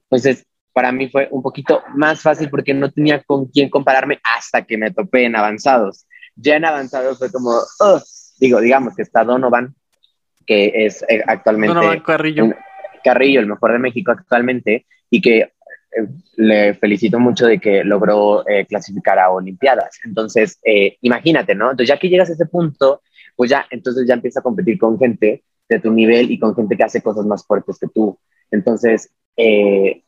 [0.04, 4.62] Entonces, para mí fue un poquito más fácil porque no tenía con quién compararme hasta
[4.62, 6.06] que me topé en avanzados.
[6.36, 7.52] Ya en avanzados fue como,
[8.38, 9.74] digo, digamos que está Donovan,
[10.46, 11.74] que es eh, actualmente...
[11.74, 12.54] Donovan Carrillo.
[13.02, 15.50] Carrillo, el mejor de México actualmente, y que eh,
[16.36, 19.98] le felicito mucho de que logró eh, clasificar a Olimpiadas.
[20.04, 20.60] Entonces,
[21.00, 21.70] imagínate, ¿no?
[21.70, 23.02] Entonces, ya que llegas a ese punto,
[23.36, 26.76] pues ya, entonces ya empieza a competir con gente de tu nivel y con gente
[26.76, 28.18] que hace cosas más fuertes que tú.
[28.50, 30.02] Entonces, eh,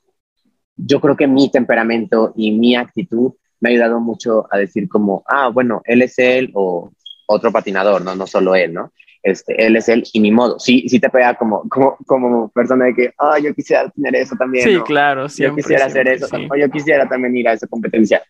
[0.77, 5.23] yo creo que mi temperamento y mi actitud me ha ayudado mucho a decir como,
[5.27, 6.91] ah, bueno, él es él o
[7.27, 8.93] otro patinador, no, no solo él, ¿no?
[9.23, 10.59] Este, él es él y mi modo.
[10.59, 14.35] Sí, sí te pega como, como, como persona de que, ah, yo quisiera tener eso
[14.35, 14.69] también.
[14.69, 15.63] Sí, claro, siempre.
[15.63, 18.23] Yo quisiera hacer eso, o yo quisiera también ir a esa competencia.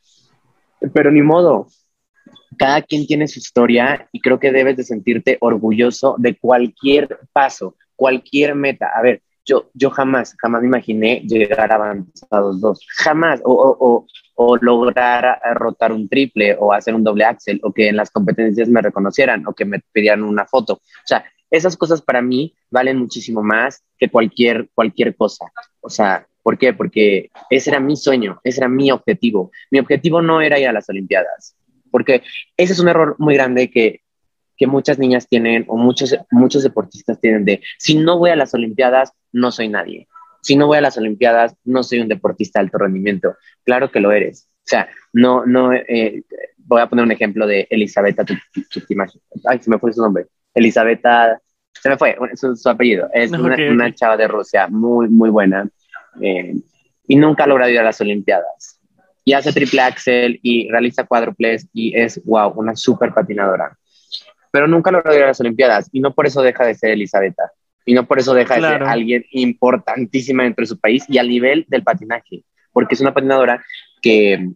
[0.92, 1.66] Pero ni modo.
[2.58, 7.76] Cada quien tiene su historia y creo que debes de sentirte orgulloso de cualquier paso,
[7.96, 8.90] cualquier meta.
[8.94, 14.56] A ver, yo, yo jamás, jamás me imaginé llegar avanzados dos, jamás, o, o, o,
[14.56, 18.82] lograr rotar un triple o hacer un doble axel, o que en las competencias me
[18.82, 20.74] reconocieran o que me pidieran una foto.
[20.74, 25.52] O sea, esas cosas para mí valen muchísimo más que cualquier, cualquier cosa.
[25.80, 26.72] O sea, ¿por qué?
[26.72, 29.50] Porque ese era mi sueño, ese era mi objetivo.
[29.70, 31.56] Mi objetivo no era ir a las Olimpiadas,
[31.90, 32.22] porque
[32.56, 34.01] ese es un error muy grande que,
[34.62, 38.54] que muchas niñas tienen o muchos, muchos deportistas tienen de, si no voy a las
[38.54, 40.06] Olimpiadas, no soy nadie.
[40.40, 43.34] Si no voy a las Olimpiadas, no soy un deportista de alto rendimiento.
[43.64, 44.48] Claro que lo eres.
[44.58, 46.22] O sea, no, no, eh,
[46.58, 48.24] voy a poner un ejemplo de Elisabetta
[49.46, 50.26] Ay, se me fue su nombre.
[50.54, 51.40] Elisabetta,
[51.72, 53.08] se me fue su, su apellido.
[53.12, 55.68] Es una, chava de Rusia muy, muy buena.
[56.20, 56.54] Eh,
[57.08, 58.80] y nunca ha logrado ir a las Olimpiadas.
[59.24, 63.76] Y hace triple axel y realiza cuádruples y es, wow, una súper patinadora.
[64.52, 67.50] Pero nunca ir a las Olimpiadas y no por eso deja de ser Elisabetta.
[67.84, 71.28] Y no por eso deja de ser alguien importantísima dentro de su país y al
[71.28, 72.44] nivel del patinaje.
[72.70, 73.64] Porque es una patinadora
[74.00, 74.50] que,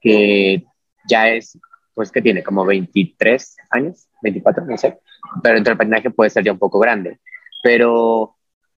[0.00, 0.62] que
[1.08, 1.58] ya es,
[1.94, 4.96] pues que tiene como 23 años, 24, no sé
[5.42, 7.18] pero entre el patinaje puede ser ya un poco grande,
[7.62, 8.36] pero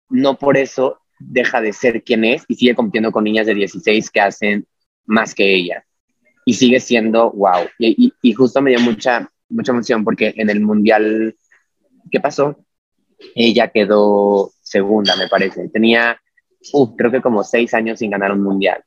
[0.09, 4.11] no por eso deja de ser quien es y sigue compitiendo con niñas de 16
[4.11, 4.67] que hacen
[5.05, 5.85] más que ella.
[6.45, 7.69] Y sigue siendo wow.
[7.79, 11.37] Y, y, justo me dio mucha, mucha emoción porque en el mundial,
[12.11, 12.65] ¿qué pasó?
[13.35, 15.69] Ella quedó segunda, me parece.
[15.69, 16.21] Tenía,
[16.73, 18.83] uh, creo que como seis años sin ganar un mundial.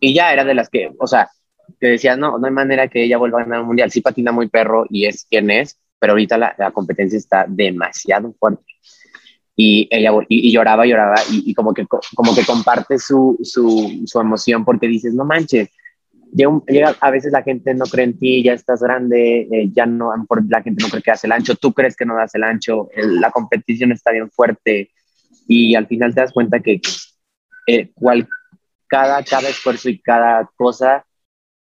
[0.00, 1.30] Y ya era de las que, o sea,
[1.78, 3.90] que decía, no, no hay manera que ella vuelva a ganar un mundial.
[3.90, 8.34] Sí patina muy perro y es quien es, pero ahorita la, la competencia está demasiado
[8.38, 8.64] fuerte.
[9.56, 14.20] Y ella y, lloraba, lloraba, y, y, como, que, como que comparte su, su, su
[14.20, 15.68] emoción porque dices, no manches,
[16.32, 20.12] llega, a veces la gente no cree en ti, ya estás grande, eh, ya no,
[20.48, 22.88] la gente no cree que das el ancho, tú crees que no das el ancho,
[22.96, 24.90] la competición está bien fuerte
[25.46, 26.80] y al final te das cuenta que
[27.66, 28.28] eh, cual,
[28.86, 31.04] cada, cada esfuerzo y cada cosa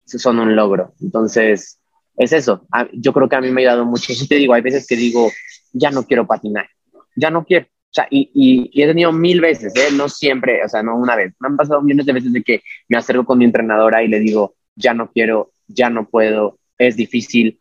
[0.05, 0.95] son un logro.
[1.01, 1.81] Entonces,
[2.17, 2.67] es eso.
[2.93, 4.13] Yo creo que a mí me ha ayudado mucho.
[4.15, 5.31] Si te digo, hay veces que digo,
[5.73, 6.69] ya no quiero patinar,
[7.17, 7.67] ya no quiero.
[7.91, 9.89] O sea, y, y, he tenido mil veces, ¿eh?
[9.93, 11.35] no siempre, o sea, no una vez.
[11.41, 14.21] Me han pasado millones de veces de que me acerco con mi entrenadora y le
[14.21, 17.59] digo, ya no quiero, ya no puedo, es difícil,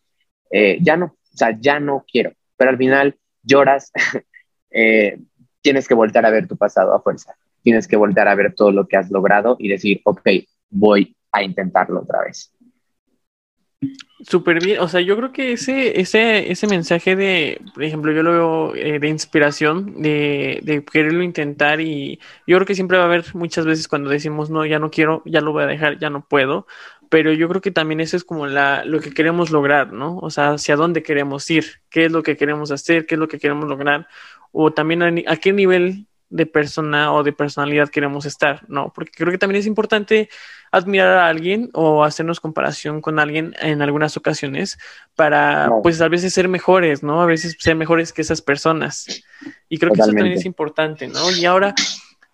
[0.51, 2.33] eh, ya no, o sea, ya no quiero.
[2.57, 3.91] Pero al final lloras,
[4.71, 5.19] eh,
[5.61, 7.35] tienes que volver a ver tu pasado a fuerza.
[7.63, 10.29] Tienes que volver a ver todo lo que has logrado y decir, ok,
[10.69, 12.51] voy a intentarlo otra vez.
[14.21, 18.23] Súper bien, o sea, yo creo que ese, ese, ese mensaje de, por ejemplo, yo
[18.23, 23.03] lo veo eh, de inspiración, de, de, quererlo intentar y yo creo que siempre va
[23.03, 25.99] a haber muchas veces cuando decimos, no, ya no quiero, ya lo voy a dejar,
[25.99, 26.65] ya no puedo,
[27.09, 30.17] pero yo creo que también eso es como la, lo que queremos lograr, ¿no?
[30.17, 33.27] O sea, hacia dónde queremos ir, qué es lo que queremos hacer, qué es lo
[33.27, 34.07] que queremos lograr,
[34.51, 38.91] o también a, a qué nivel de persona o de personalidad queremos estar, ¿no?
[38.93, 40.29] Porque creo que también es importante
[40.71, 44.77] admirar a alguien o hacernos comparación con alguien en algunas ocasiones
[45.15, 47.21] para, pues, a veces ser mejores, ¿no?
[47.21, 49.23] A veces ser mejores que esas personas.
[49.69, 51.31] Y creo que eso también es importante, ¿no?
[51.31, 51.73] Y ahora,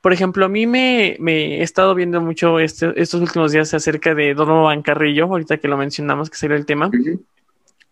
[0.01, 4.15] por ejemplo, a mí me, me he estado viendo mucho este, estos últimos días acerca
[4.15, 6.89] de Donovan Carrillo, ahorita que lo mencionamos, que sería el tema.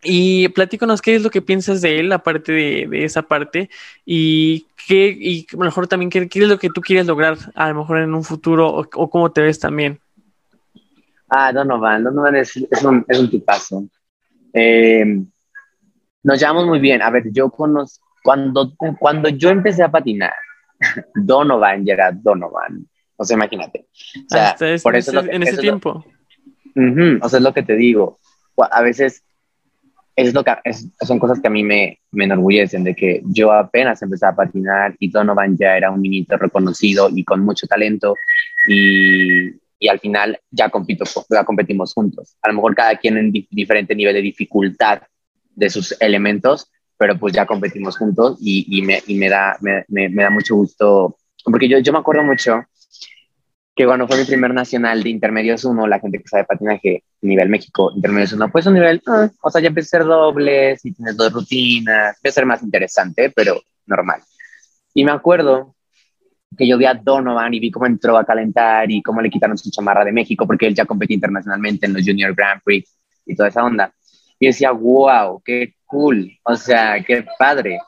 [0.01, 3.69] Y platícanos qué es lo que piensas de él, aparte de, de esa parte,
[4.05, 7.37] y qué, y a lo mejor también qué, qué, es lo que tú quieres lograr,
[7.53, 9.99] a lo mejor en un futuro, o, o cómo te ves también.
[11.29, 13.83] Ah, Donovan, Donovan es, es, un, es un tipazo.
[14.53, 15.21] Eh,
[16.23, 17.01] nos llevamos muy bien.
[17.01, 20.33] A ver, yo conozco, cuando, cuando yo empecé a patinar,
[21.13, 22.87] Donovan ya era Donovan.
[23.15, 23.87] O sea, imagínate.
[24.25, 26.05] O sea, por eso en ese, tiempo.
[27.21, 28.19] o sea, es lo que te digo.
[28.71, 29.23] A veces
[30.19, 30.51] es lo que,
[31.01, 34.93] son cosas que a mí me, me enorgullecen, de que yo apenas empecé a patinar
[34.99, 38.15] y Donovan ya era un niñito reconocido y con mucho talento.
[38.67, 42.35] Y, y al final ya, compito, ya competimos juntos.
[42.41, 45.03] A lo mejor cada quien en diferente nivel de dificultad
[45.55, 49.85] de sus elementos, pero pues ya competimos juntos y, y, me, y me, da, me,
[49.87, 52.61] me, da mucho gusto, porque yo, yo me acuerdo mucho
[53.79, 57.47] que cuando fue mi primer nacional de intermedios 1, la gente que sabe patinaje nivel
[57.47, 60.91] México, intermedios 1, pues un nivel, ah, o sea, ya empecé a ser dobles y
[60.91, 64.21] tienes dos rutinas, a ser más interesante, pero normal.
[64.93, 65.77] Y me acuerdo
[66.57, 69.57] que yo vi a Donovan y vi cómo entró a calentar y cómo le quitaron
[69.57, 72.93] su chamarra de México porque él ya competía internacionalmente en los Junior Grand Prix
[73.25, 73.93] y toda esa onda.
[74.41, 77.79] Y decía, wow, qué cool, o sea, qué padre.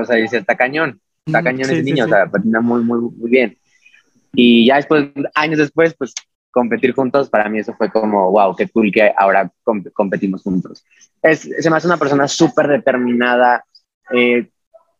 [0.00, 3.30] O sea, dice, está cañón, está cañón ese niño, o sea, patina muy, muy, muy
[3.30, 3.56] bien.
[4.32, 6.14] Y ya después, años después, pues
[6.50, 9.50] competir juntos, para mí eso fue como, wow, qué cool que ahora
[9.94, 10.84] competimos juntos.
[11.22, 13.64] Es, se me hace una persona súper determinada,
[14.12, 14.48] eh,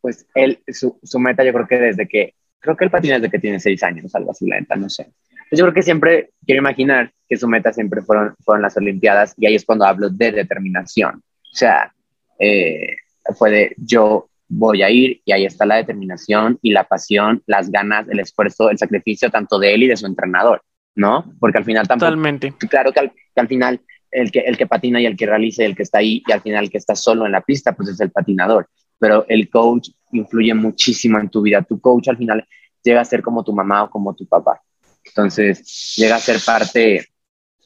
[0.01, 3.31] pues él, su, su, meta yo creo que desde que, creo que él patina desde
[3.31, 5.13] que tiene seis años, algo así, la neta, no sé.
[5.49, 9.35] Pues yo creo que siempre, quiero imaginar que su meta siempre fueron, fueron las Olimpiadas
[9.37, 11.17] y ahí es cuando hablo de determinación.
[11.17, 11.93] O sea,
[12.39, 12.97] eh,
[13.37, 17.71] fue de yo voy a ir y ahí está la determinación y la pasión, las
[17.71, 20.63] ganas, el esfuerzo, el sacrificio tanto de él y de su entrenador,
[20.97, 21.33] ¿no?
[21.39, 22.11] Porque al final tampoco...
[22.11, 22.53] Totalmente.
[22.69, 25.65] Claro que al, que al final el que, el que patina y el que realice,
[25.65, 27.91] el que está ahí y al final el que está solo en la pista, pues
[27.91, 28.69] es el patinador.
[28.99, 31.63] Pero el coach influye muchísimo en tu vida.
[31.63, 32.45] Tu coach al final
[32.83, 34.61] llega a ser como tu mamá o como tu papá.
[35.05, 37.07] Entonces, llega a ser parte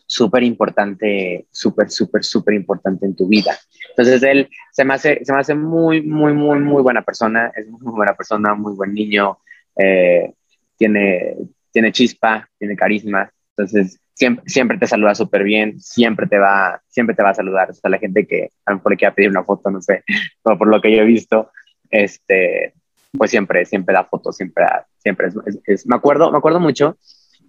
[0.06, 3.56] súper importante, súper, súper, súper importante en tu vida.
[3.90, 7.52] Entonces, él se me hace, se me hace muy, muy, muy, muy buena persona.
[7.54, 9.38] Es muy buena persona, muy buen niño.
[9.76, 10.32] Eh,
[10.76, 11.36] tiene,
[11.72, 13.30] tiene chispa, tiene carisma.
[13.56, 17.70] Entonces, siempre, siempre te saluda súper bien, siempre te va, siempre te va a saludar.
[17.70, 20.04] O sea, la gente que a lo mejor quiera pedir una foto, no sé,
[20.42, 21.50] pero por lo que yo he visto,
[21.90, 22.74] este,
[23.16, 24.66] pues siempre, siempre da fotos, siempre,
[24.98, 25.28] siempre
[25.66, 26.96] es, me acuerdo, me acuerdo mucho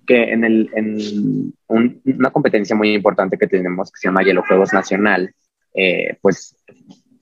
[0.06, 4.74] que en, el, en una competencia muy importante que tenemos, que se llama Hielo Juegos
[4.74, 5.34] Nacional,
[5.74, 6.56] eh, pues,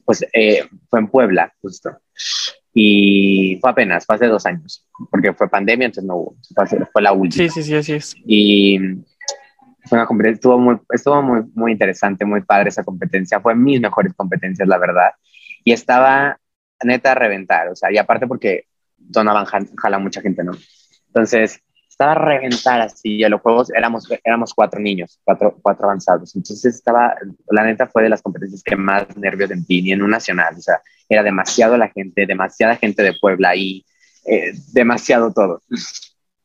[0.06, 1.98] pues eh, fue en Puebla, justo.
[2.74, 6.36] Y fue apenas, fue hace dos años, porque fue pandemia, entonces no hubo,
[6.92, 7.44] fue, la última.
[7.44, 8.16] Sí, sí, sí, así es.
[8.26, 8.80] Y
[9.86, 13.80] fue una competencia, estuvo, muy, estuvo muy, muy interesante, muy padre esa competencia, fue mis
[13.80, 15.12] mejores competencias, la verdad.
[15.64, 16.38] Y estaba
[16.84, 18.66] neta a reventar, o sea, y aparte porque
[18.98, 20.54] Donovan jala mucha gente, ¿no?
[21.08, 21.62] Entonces,
[21.94, 26.36] estaba a reventar así, y a los juegos éramos, éramos cuatro niños, cuatro, cuatro avanzados,
[26.36, 27.16] entonces estaba,
[27.50, 30.62] la neta fue de las competencias que más nervios sentí, ni en un nacional, o
[30.62, 33.86] sea, era demasiado la gente, demasiada gente de Puebla ahí,
[34.26, 35.62] eh, demasiado todo.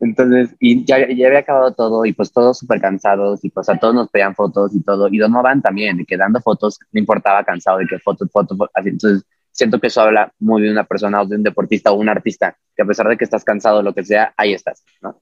[0.01, 3.79] Entonces, y ya, ya, había acabado todo y pues todos súper cansados y pues a
[3.79, 5.09] todos nos pedían fotos y todo.
[5.09, 8.71] Y Donovan también, de que dando fotos, no importaba cansado de que fotos, fotos, fotos,
[8.75, 8.91] así.
[8.91, 12.09] Entonces, siento que eso habla muy de una persona o de un deportista o un
[12.09, 15.21] artista, que a pesar de que estás cansado lo que sea, ahí estás, ¿no?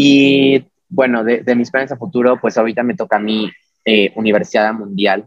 [0.00, 3.50] Y bueno, de, mis planes a futuro, pues ahorita me toca a mí
[3.84, 5.26] eh, Universidad Mundial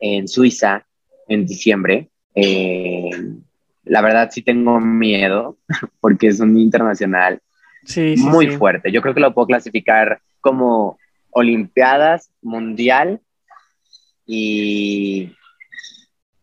[0.00, 0.86] en Suiza
[1.28, 2.08] en diciembre.
[2.34, 3.10] Eh,
[3.84, 5.58] la verdad sí tengo miedo
[6.00, 7.42] porque es un internacional
[8.16, 8.90] muy fuerte.
[8.90, 10.96] Yo creo que lo puedo clasificar como
[11.28, 13.20] Olimpiadas Mundial
[14.24, 15.36] y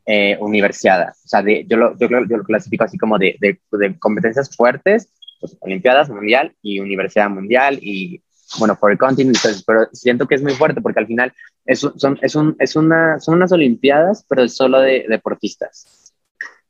[0.06, 1.10] eh, Universidad.
[1.10, 6.10] O sea, yo, lo, yo, lo, clasifico así como de, de competencias fuertes pues, Olimpiadas
[6.10, 8.22] Mundial y Universidad Mundial y,
[8.58, 11.34] bueno, por el continent, pero siento que es muy fuerte porque al final
[11.66, 16.14] es, son, es, un, es una, son unas Olimpiadas, pero es solo de deportistas.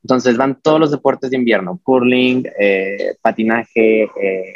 [0.02, 4.54] Entonces van todos los deportes de invierno, curling, eh, patinaje, eh,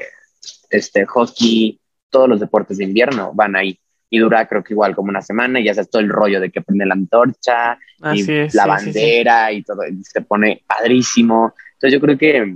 [0.70, 1.78] este, hockey,
[2.10, 3.78] todos los deportes de invierno van ahí.
[4.10, 6.50] Y dura creo que igual como una semana y ya sabes todo el rollo de
[6.50, 7.78] que prende la antorcha
[8.14, 8.24] y
[8.54, 11.54] la bandera y todo, y se pone padrísimo.
[11.72, 12.54] Entonces yo creo que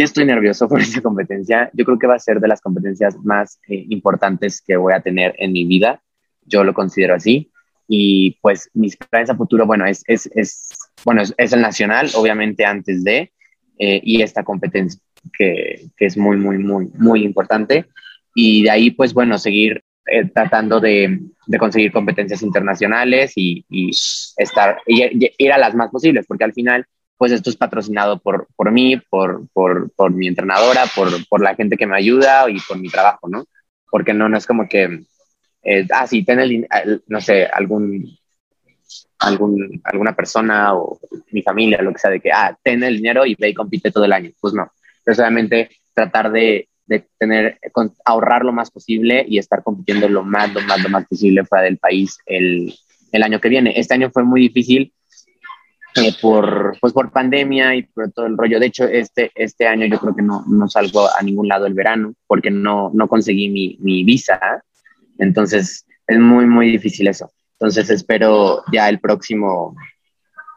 [0.00, 1.70] sí estoy nervioso por esta competencia.
[1.74, 5.00] Yo creo que va a ser de las competencias más eh, importantes que voy a
[5.00, 6.02] tener en mi vida.
[6.46, 7.50] Yo lo considero así.
[7.86, 10.68] Y pues mis planes a futuro, bueno, es, es, es
[11.04, 13.32] bueno, es, el nacional, obviamente antes de,
[13.78, 15.00] eh, y esta competencia
[15.36, 17.86] que, que, es muy, muy, muy, muy importante.
[18.32, 23.90] Y de ahí, pues bueno, seguir eh, tratando de, de, conseguir competencias internacionales y, y
[24.36, 26.86] estar, y, ir a las más posibles, porque al final
[27.20, 31.76] pues esto es patrocinado por, por mí, por, por, mi entrenadora, por, por, la gente
[31.76, 33.44] que me ayuda y por mi trabajo, ¿no?
[33.90, 35.04] Porque no, no es como que,
[35.62, 36.66] eh, ah, sí, ten el,
[37.08, 38.16] no sé, algún,
[39.18, 40.98] algún, alguna persona o
[41.30, 44.06] mi familia, lo que sea, de que, ah, ten el dinero y ve compite todo
[44.06, 44.30] el año.
[44.40, 44.72] Pues no,
[45.04, 47.58] pero solamente tratar de, de tener,
[48.06, 51.64] ahorrar lo más posible y estar compitiendo lo más, lo más, lo más posible fuera
[51.64, 52.74] del país el,
[53.12, 53.78] el año que viene.
[53.78, 54.94] Este año fue muy difícil
[55.96, 58.60] eh, por, pues por pandemia y por todo el rollo.
[58.60, 61.74] De hecho, este, este año yo creo que no, no salgo a ningún lado el
[61.74, 64.62] verano porque no, no conseguí mi, mi visa.
[65.18, 67.32] Entonces, es muy, muy difícil eso.
[67.58, 69.76] Entonces, espero ya el próximo,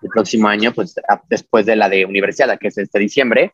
[0.01, 0.95] el próximo año, pues
[1.29, 3.53] después de la de universidad, que es este diciembre,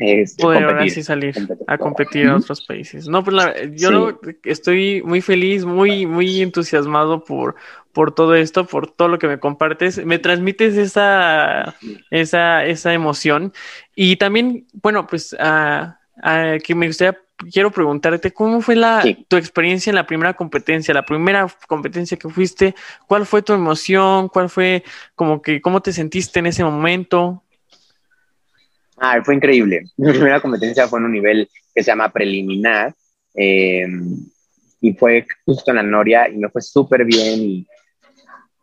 [0.00, 1.34] este, competir, salir
[1.66, 3.06] a competir a otros países.
[3.06, 3.36] No, pues
[3.74, 7.54] yo estoy muy feliz, muy, muy entusiasmado por,
[7.92, 10.02] por todo esto, por todo lo que me compartes.
[10.06, 11.76] Me transmites esa,
[12.10, 13.52] esa, esa emoción.
[13.94, 17.18] Y también, bueno, pues que me gustaría,
[17.52, 22.30] quiero preguntarte, ¿cómo fue la, tu experiencia en la primera competencia, la primera competencia que
[22.30, 22.74] fuiste?
[23.06, 24.28] ¿Cuál fue tu emoción?
[24.28, 24.82] ¿Cuál fue
[25.14, 27.42] como que, cómo te sentiste en ese momento?
[29.00, 29.84] Ah, fue increíble.
[29.98, 32.94] Mi primera competencia fue en un nivel que se llama preliminar
[33.34, 33.86] eh,
[34.82, 37.68] y fue justo en la Noria y me fue súper bien y,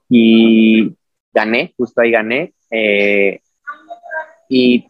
[0.09, 0.95] y,
[1.33, 2.53] gané, justo ahí gané.
[2.71, 3.41] Eh,
[4.49, 4.87] Y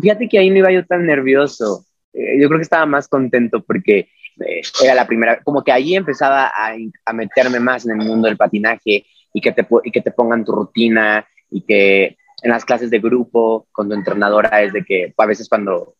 [0.00, 1.86] fíjate que ahí no iba yo tan nervioso.
[2.12, 4.08] Eh, yo creo que estaba más contento porque
[4.44, 6.74] eh, era la primera, como que ahí empezaba a,
[7.06, 10.44] a, meterme más en el mundo del patinaje y que, te, y que te pongan
[10.44, 15.12] tu rutina y que en las clases de grupo con tu entrenadora es de que
[15.16, 15.94] a veces cuando,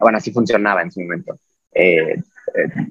[0.00, 1.38] bueno, así funcionaba en su momento.
[1.72, 2.16] Eh,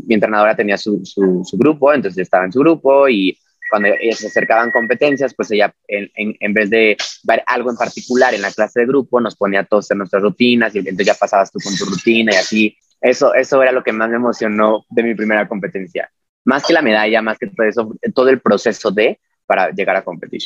[0.06, 3.38] mi entrenadora tenía su, su, su, grupo, entonces estaba en su grupo y
[3.70, 8.34] cuando se acercaban competencias, pues ella, en, en, en, vez de ver algo en particular
[8.34, 11.52] en la clase de grupo, nos ponía todos en nuestras rutinas y entonces ya pasabas
[11.52, 12.78] tú con tu rutina y así.
[13.02, 16.10] Eso, eso era lo que más me emocionó de mi primera competencia.
[16.44, 20.04] Más que la medalla, más que todo eso, todo el proceso de para llegar a
[20.04, 20.42] competir.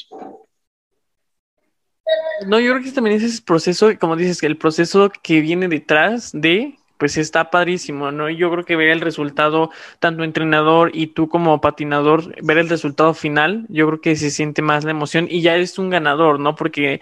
[2.47, 6.31] No, yo creo que también es ese proceso, como dices, el proceso que viene detrás
[6.33, 8.29] de pues está padrísimo, ¿no?
[8.29, 13.13] Yo creo que ver el resultado, tanto entrenador y tú como patinador, ver el resultado
[13.13, 16.55] final, yo creo que se siente más la emoción y ya eres un ganador, ¿no?
[16.55, 16.99] Porque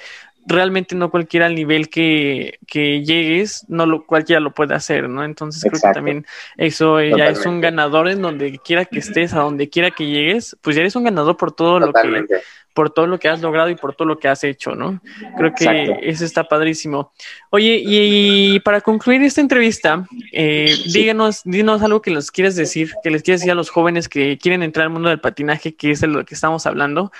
[0.48, 5.24] realmente no cualquiera al nivel que, que llegues, no lo, cualquiera lo puede hacer, ¿no?
[5.24, 6.26] Entonces creo que también
[6.56, 10.58] eso ya es un ganador en donde quiera que estés, a donde quiera que llegues,
[10.62, 12.36] pues ya eres un ganador por todo Totalmente.
[12.36, 12.45] lo que
[12.78, 15.02] por todo lo que has logrado y por todo lo que has hecho, ¿no?
[15.36, 16.00] Creo que Exacto.
[16.04, 17.12] eso está padrísimo.
[17.50, 23.10] Oye, y, para concluir esta entrevista, eh, díganos, dinos algo que les quieres decir, que
[23.10, 26.02] les quieres decir a los jóvenes que quieren entrar al mundo del patinaje, que es
[26.02, 27.12] de lo que estamos hablando.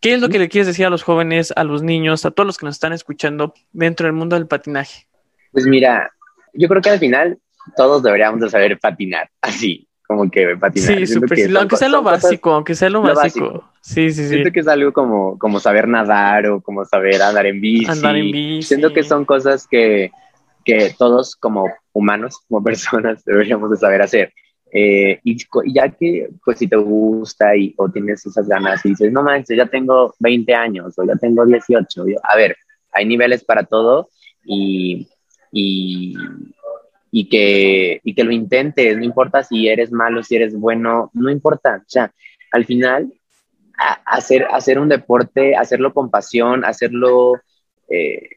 [0.00, 2.46] ¿Qué es lo que le quieres decir a los jóvenes, a los niños, a todos
[2.46, 5.06] los que nos están escuchando dentro del mundo del patinaje?
[5.52, 6.12] Pues mira,
[6.52, 7.38] yo creo que al final
[7.76, 10.98] todos deberíamos de saber patinar, así, como que patinar.
[10.98, 13.46] Sí, super, que aunque sea lo básico, aunque sea lo, lo básico.
[13.46, 13.72] básico.
[13.80, 14.28] Sí, sí, sí.
[14.28, 17.90] Siento que es algo como, como saber nadar o como saber andar en bici.
[17.90, 18.68] Andar en bici.
[18.68, 20.10] Siento que son cosas que,
[20.64, 24.32] que todos como humanos, como personas, deberíamos de saber hacer.
[24.70, 25.38] Eh, y,
[25.72, 29.56] ya que, pues, si te gusta y, o tienes esas ganas y dices, no manches,
[29.56, 32.06] ya tengo 20 años o ya tengo 18.
[32.06, 32.56] Yo, a ver,
[32.92, 34.08] hay niveles para todo
[34.44, 35.08] y,
[35.52, 36.14] y,
[37.10, 41.30] y que, y que lo intentes, no importa si eres malo, si eres bueno, no
[41.30, 42.12] importa, o sea,
[42.52, 43.12] al final,
[44.04, 47.34] hacer, hacer un deporte, hacerlo con pasión, hacerlo,
[47.88, 48.28] eh,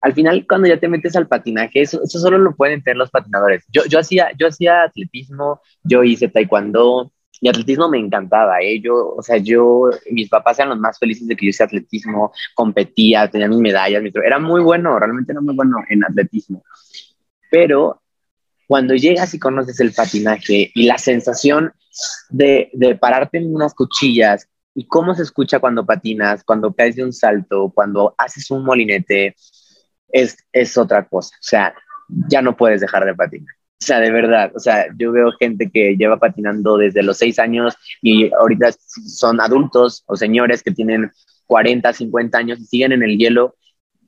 [0.00, 3.64] al final cuando ya te metes al patinaje, eso, solo lo pueden tener los patinadores.
[3.70, 8.80] Yo, yo, hacía, yo hacía atletismo, yo hice taekwondo, y atletismo me encantaba, ¿eh?
[8.82, 12.32] Yo, o sea, yo, mis papás eran los más felices de que yo hice atletismo,
[12.54, 16.62] competía, tenía mis medallas, mi, era muy bueno, realmente era muy bueno en atletismo
[17.50, 18.00] pero
[18.66, 21.72] cuando llegas y conoces el patinaje y la sensación
[22.30, 27.04] de, de, pararte en unas cuchillas y cómo se escucha cuando patinas, cuando caes de
[27.04, 29.34] un salto, cuando haces un molinete,
[30.12, 31.34] es, es otra cosa.
[31.36, 31.74] O sea,
[32.28, 33.54] ya no puedes dejar de patinar.
[33.82, 37.38] O sea, de verdad, o sea, yo veo gente que lleva patinando desde los seis
[37.38, 38.72] años y ahorita
[39.06, 41.10] son adultos o señores que tienen
[41.46, 43.56] 40, 50 años y siguen en el hielo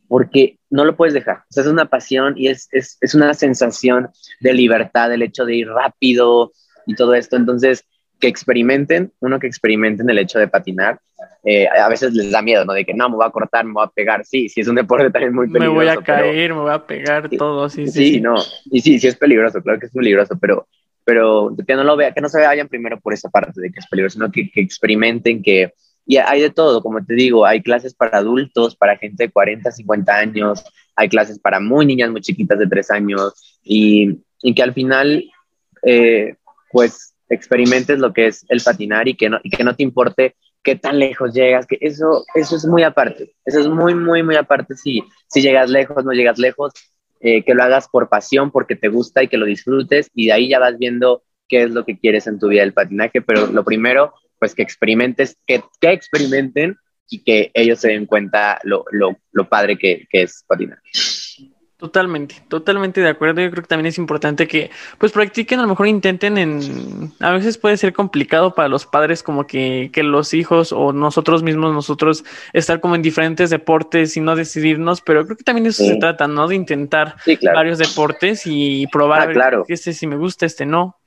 [0.08, 1.38] porque no lo puedes dejar.
[1.38, 5.46] O sea, es una pasión y es, es, es, una sensación de libertad, el hecho
[5.46, 6.52] de ir rápido
[6.86, 7.36] y todo esto.
[7.36, 7.86] Entonces,
[8.22, 11.00] que experimenten, uno que experimenten el hecho de patinar.
[11.42, 12.72] Eh, a veces les da miedo, ¿no?
[12.72, 14.24] De que no, me voy a cortar, me voy a pegar.
[14.24, 15.72] Sí, sí, es un deporte también muy peligroso.
[15.72, 16.54] Me voy a caer, pero...
[16.54, 18.12] me voy a pegar, todo, sí, sí, sí.
[18.12, 20.68] Sí, no, y sí, sí es peligroso, claro que es peligroso, pero,
[21.04, 23.80] pero que no lo vea, que no se vayan primero por esa parte de que
[23.80, 25.74] es peligroso, sino que, que experimenten, que,
[26.06, 29.68] y hay de todo, como te digo, hay clases para adultos, para gente de 40,
[29.68, 30.64] 50 años,
[30.94, 35.24] hay clases para muy niñas, muy chiquitas de 3 años, y, y que al final,
[35.82, 36.36] eh,
[36.70, 40.36] pues, experimentes lo que es el patinar y que, no, y que no te importe
[40.62, 44.36] qué tan lejos llegas, que eso, eso es muy aparte, eso es muy, muy, muy
[44.36, 46.72] aparte si, si llegas lejos, no llegas lejos,
[47.20, 50.32] eh, que lo hagas por pasión, porque te gusta y que lo disfrutes, y de
[50.32, 53.46] ahí ya vas viendo qué es lo que quieres en tu vida del patinaje, pero
[53.46, 56.76] lo primero pues que experimentes, que, que experimenten
[57.08, 60.80] y que ellos se den cuenta lo, lo, lo padre que, que, es patinar.
[61.82, 63.40] Totalmente, totalmente de acuerdo.
[63.40, 67.12] Yo creo que también es importante que pues practiquen, a lo mejor intenten en...
[67.18, 71.42] A veces puede ser complicado para los padres como que, que los hijos o nosotros
[71.42, 75.82] mismos, nosotros estar como en diferentes deportes y no decidirnos, pero creo que también eso
[75.82, 75.88] sí.
[75.88, 76.46] se trata, ¿no?
[76.46, 77.56] De intentar sí, claro.
[77.56, 79.64] varios deportes y probar ah, claro.
[79.66, 81.00] este si me gusta, este no.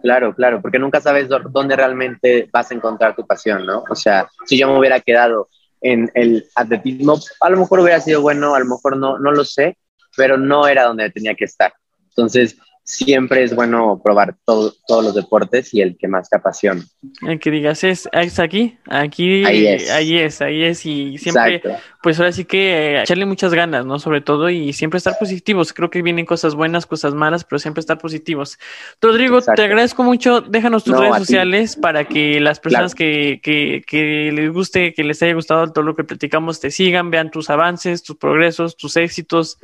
[0.00, 3.82] Claro, claro, porque nunca sabes dónde realmente vas a encontrar tu pasión, ¿no?
[3.90, 5.48] O sea, si yo me hubiera quedado
[5.80, 9.44] en el atletismo, a lo mejor hubiera sido bueno, a lo mejor no, no lo
[9.44, 9.76] sé,
[10.20, 11.72] pero no era donde tenía que estar.
[12.10, 12.58] Entonces,
[12.90, 16.84] siempre es bueno probar todos los deportes y el que más te apasiona.
[17.26, 21.62] El que digas es, es aquí, aquí, ahí es, ahí es, ahí es y siempre,
[22.02, 23.98] pues ahora sí que eh, echarle muchas ganas, ¿no?
[23.98, 25.72] Sobre todo y siempre estar positivos.
[25.72, 28.58] Creo que vienen cosas buenas, cosas malas, pero siempre estar positivos.
[29.00, 30.40] Rodrigo, te agradezco mucho.
[30.40, 35.22] Déjanos tus redes sociales para que las personas que, que, que les guste, que les
[35.22, 39.58] haya gustado todo lo que platicamos, te sigan, vean tus avances, tus progresos, tus éxitos.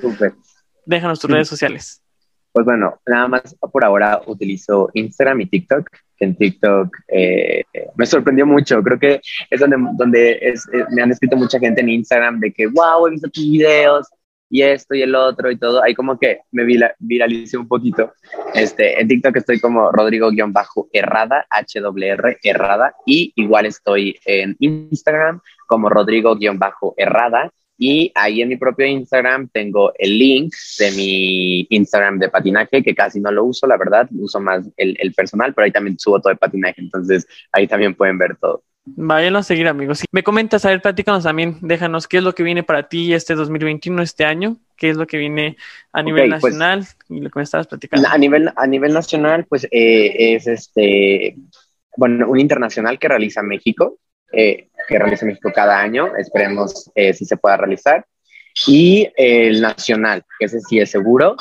[0.84, 2.02] Déjanos tus redes sociales.
[2.56, 8.06] Pues bueno, nada más por ahora utilizo Instagram y TikTok, que en TikTok eh, me
[8.06, 8.82] sorprendió mucho.
[8.82, 10.54] Creo que es donde, donde eh,
[10.90, 14.08] me han escrito mucha gente en Instagram de que, wow, he visto tus videos
[14.48, 15.82] y esto y el otro y todo.
[15.82, 16.64] Ahí como que me
[16.98, 18.14] viralicé un poquito.
[18.54, 27.50] Este, en TikTok estoy como Rodrigo-Errada, H-W-R, Errada, y igual estoy en Instagram como Rodrigo-Errada
[27.78, 32.94] y ahí en mi propio Instagram tengo el link de mi Instagram de patinaje, que
[32.94, 36.30] casi no lo uso, la verdad, uso más el, personal, pero ahí también subo todo
[36.30, 38.62] de patinaje, entonces ahí también pueden ver todo.
[38.88, 40.04] Váyanlo a seguir, amigos.
[40.12, 43.34] Me comentas, a ver, platícanos también, déjanos qué es lo que viene para ti este
[43.34, 45.56] 2021, este año, qué es lo que viene
[45.92, 48.08] a nivel pues, nacional y lo que me estabas platicando.
[48.08, 51.36] A nivel, a nivel nacional, pues eh, es este,
[51.96, 53.98] bueno, un internacional que realiza México,
[54.32, 58.06] eh, que realiza México cada año, esperemos eh, si se pueda realizar,
[58.66, 61.36] y el nacional, que ese sí es seguro,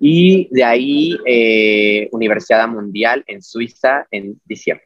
[0.00, 4.84] y de ahí eh, Universidad Mundial en Suiza en diciembre.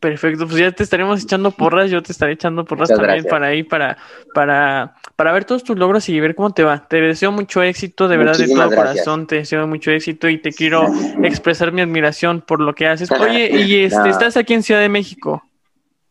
[0.00, 3.62] Perfecto, pues ya te estaremos echando porras, yo te estaré echando porras también para ahí,
[3.62, 3.96] para,
[4.34, 6.88] para, para ver todos tus logros y ver cómo te va.
[6.88, 10.50] Te deseo mucho éxito, de verdad, de todo corazón, te deseo mucho éxito y te
[10.50, 10.84] quiero
[11.22, 13.08] expresar mi admiración por lo que haces.
[13.20, 15.47] Oye, y este, estás aquí en Ciudad de México.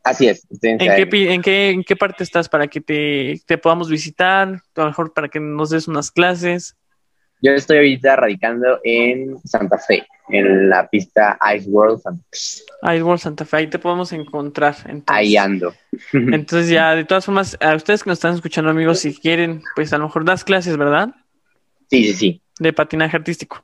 [0.08, 0.48] Así es.
[0.62, 4.62] ¿En qué, en, qué, ¿En qué parte estás para que te, te, podamos visitar?
[4.76, 6.78] A lo mejor para que nos des unas clases.
[7.42, 12.96] Yo estoy ahorita radicando en Santa Fe, en la pista Ice World Santa Fe.
[12.96, 14.76] Ice World Santa Fe, ahí te podemos encontrar.
[15.08, 15.74] ahí ando.
[16.14, 19.92] entonces ya, de todas formas, a ustedes que nos están escuchando, amigos, si quieren, pues
[19.92, 21.10] a lo mejor das clases, ¿verdad?
[21.90, 22.42] Sí, sí, sí.
[22.60, 23.62] De patinaje artístico.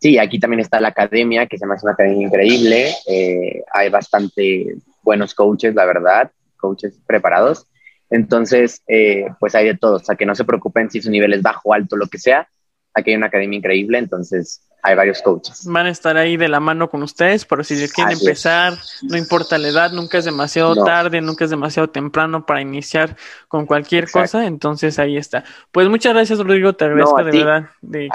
[0.00, 2.90] Sí, aquí también está la academia, que se llama una academia increíble.
[3.06, 7.66] Eh, hay bastante buenos coaches, la verdad, coaches preparados.
[8.10, 11.32] Entonces, eh, pues hay de todo, o sea, que no se preocupen si su nivel
[11.32, 12.48] es bajo, alto, lo que sea.
[12.94, 15.64] Aquí hay una academia increíble, entonces hay varios coaches.
[15.66, 19.58] Van a estar ahí de la mano con ustedes, pero si quieren empezar, no importa
[19.58, 23.16] la edad, nunca es demasiado tarde, nunca es demasiado temprano para iniciar
[23.48, 25.44] con cualquier cosa, entonces ahí está.
[25.72, 28.08] Pues muchas gracias, Rodrigo, te agradezco de verdad de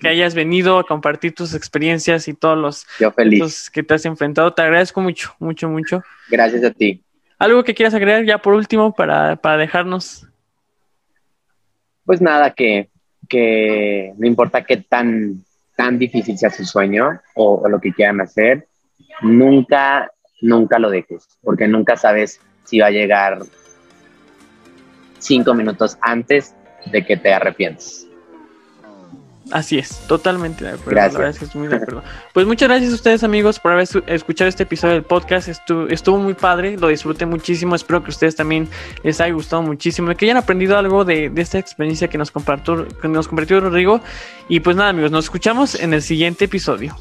[0.00, 3.70] que, hayas venido a compartir tus experiencias y todos los Yo feliz.
[3.70, 4.52] que te has enfrentado.
[4.52, 6.02] Te agradezco mucho, mucho, mucho.
[6.30, 7.02] Gracias a ti.
[7.38, 10.26] ¿Algo que quieras agregar ya por último para, para dejarnos?
[12.04, 12.88] Pues nada, que,
[13.28, 15.44] que no importa qué tan,
[15.78, 18.66] tan difícil sea su sueño o, o lo que quieran hacer,
[19.22, 20.10] nunca,
[20.40, 23.38] nunca lo dejes, porque nunca sabes si va a llegar
[25.20, 26.56] cinco minutos antes
[26.90, 28.07] de que te arrepientes.
[29.50, 31.18] Así es, totalmente de acuerdo.
[31.18, 31.54] Gracias.
[31.54, 32.02] muy de acuerdo.
[32.32, 35.48] Pues muchas gracias a ustedes amigos por haber escuchado este episodio del podcast.
[35.48, 37.74] Estuvo, estuvo muy padre, lo disfruté muchísimo.
[37.74, 38.68] Espero que a ustedes también
[39.02, 42.30] les haya gustado muchísimo y que hayan aprendido algo de, de esta experiencia que nos
[42.30, 44.00] compartió, que nos compartió Rodrigo.
[44.48, 46.96] Y pues nada amigos, nos escuchamos en el siguiente episodio.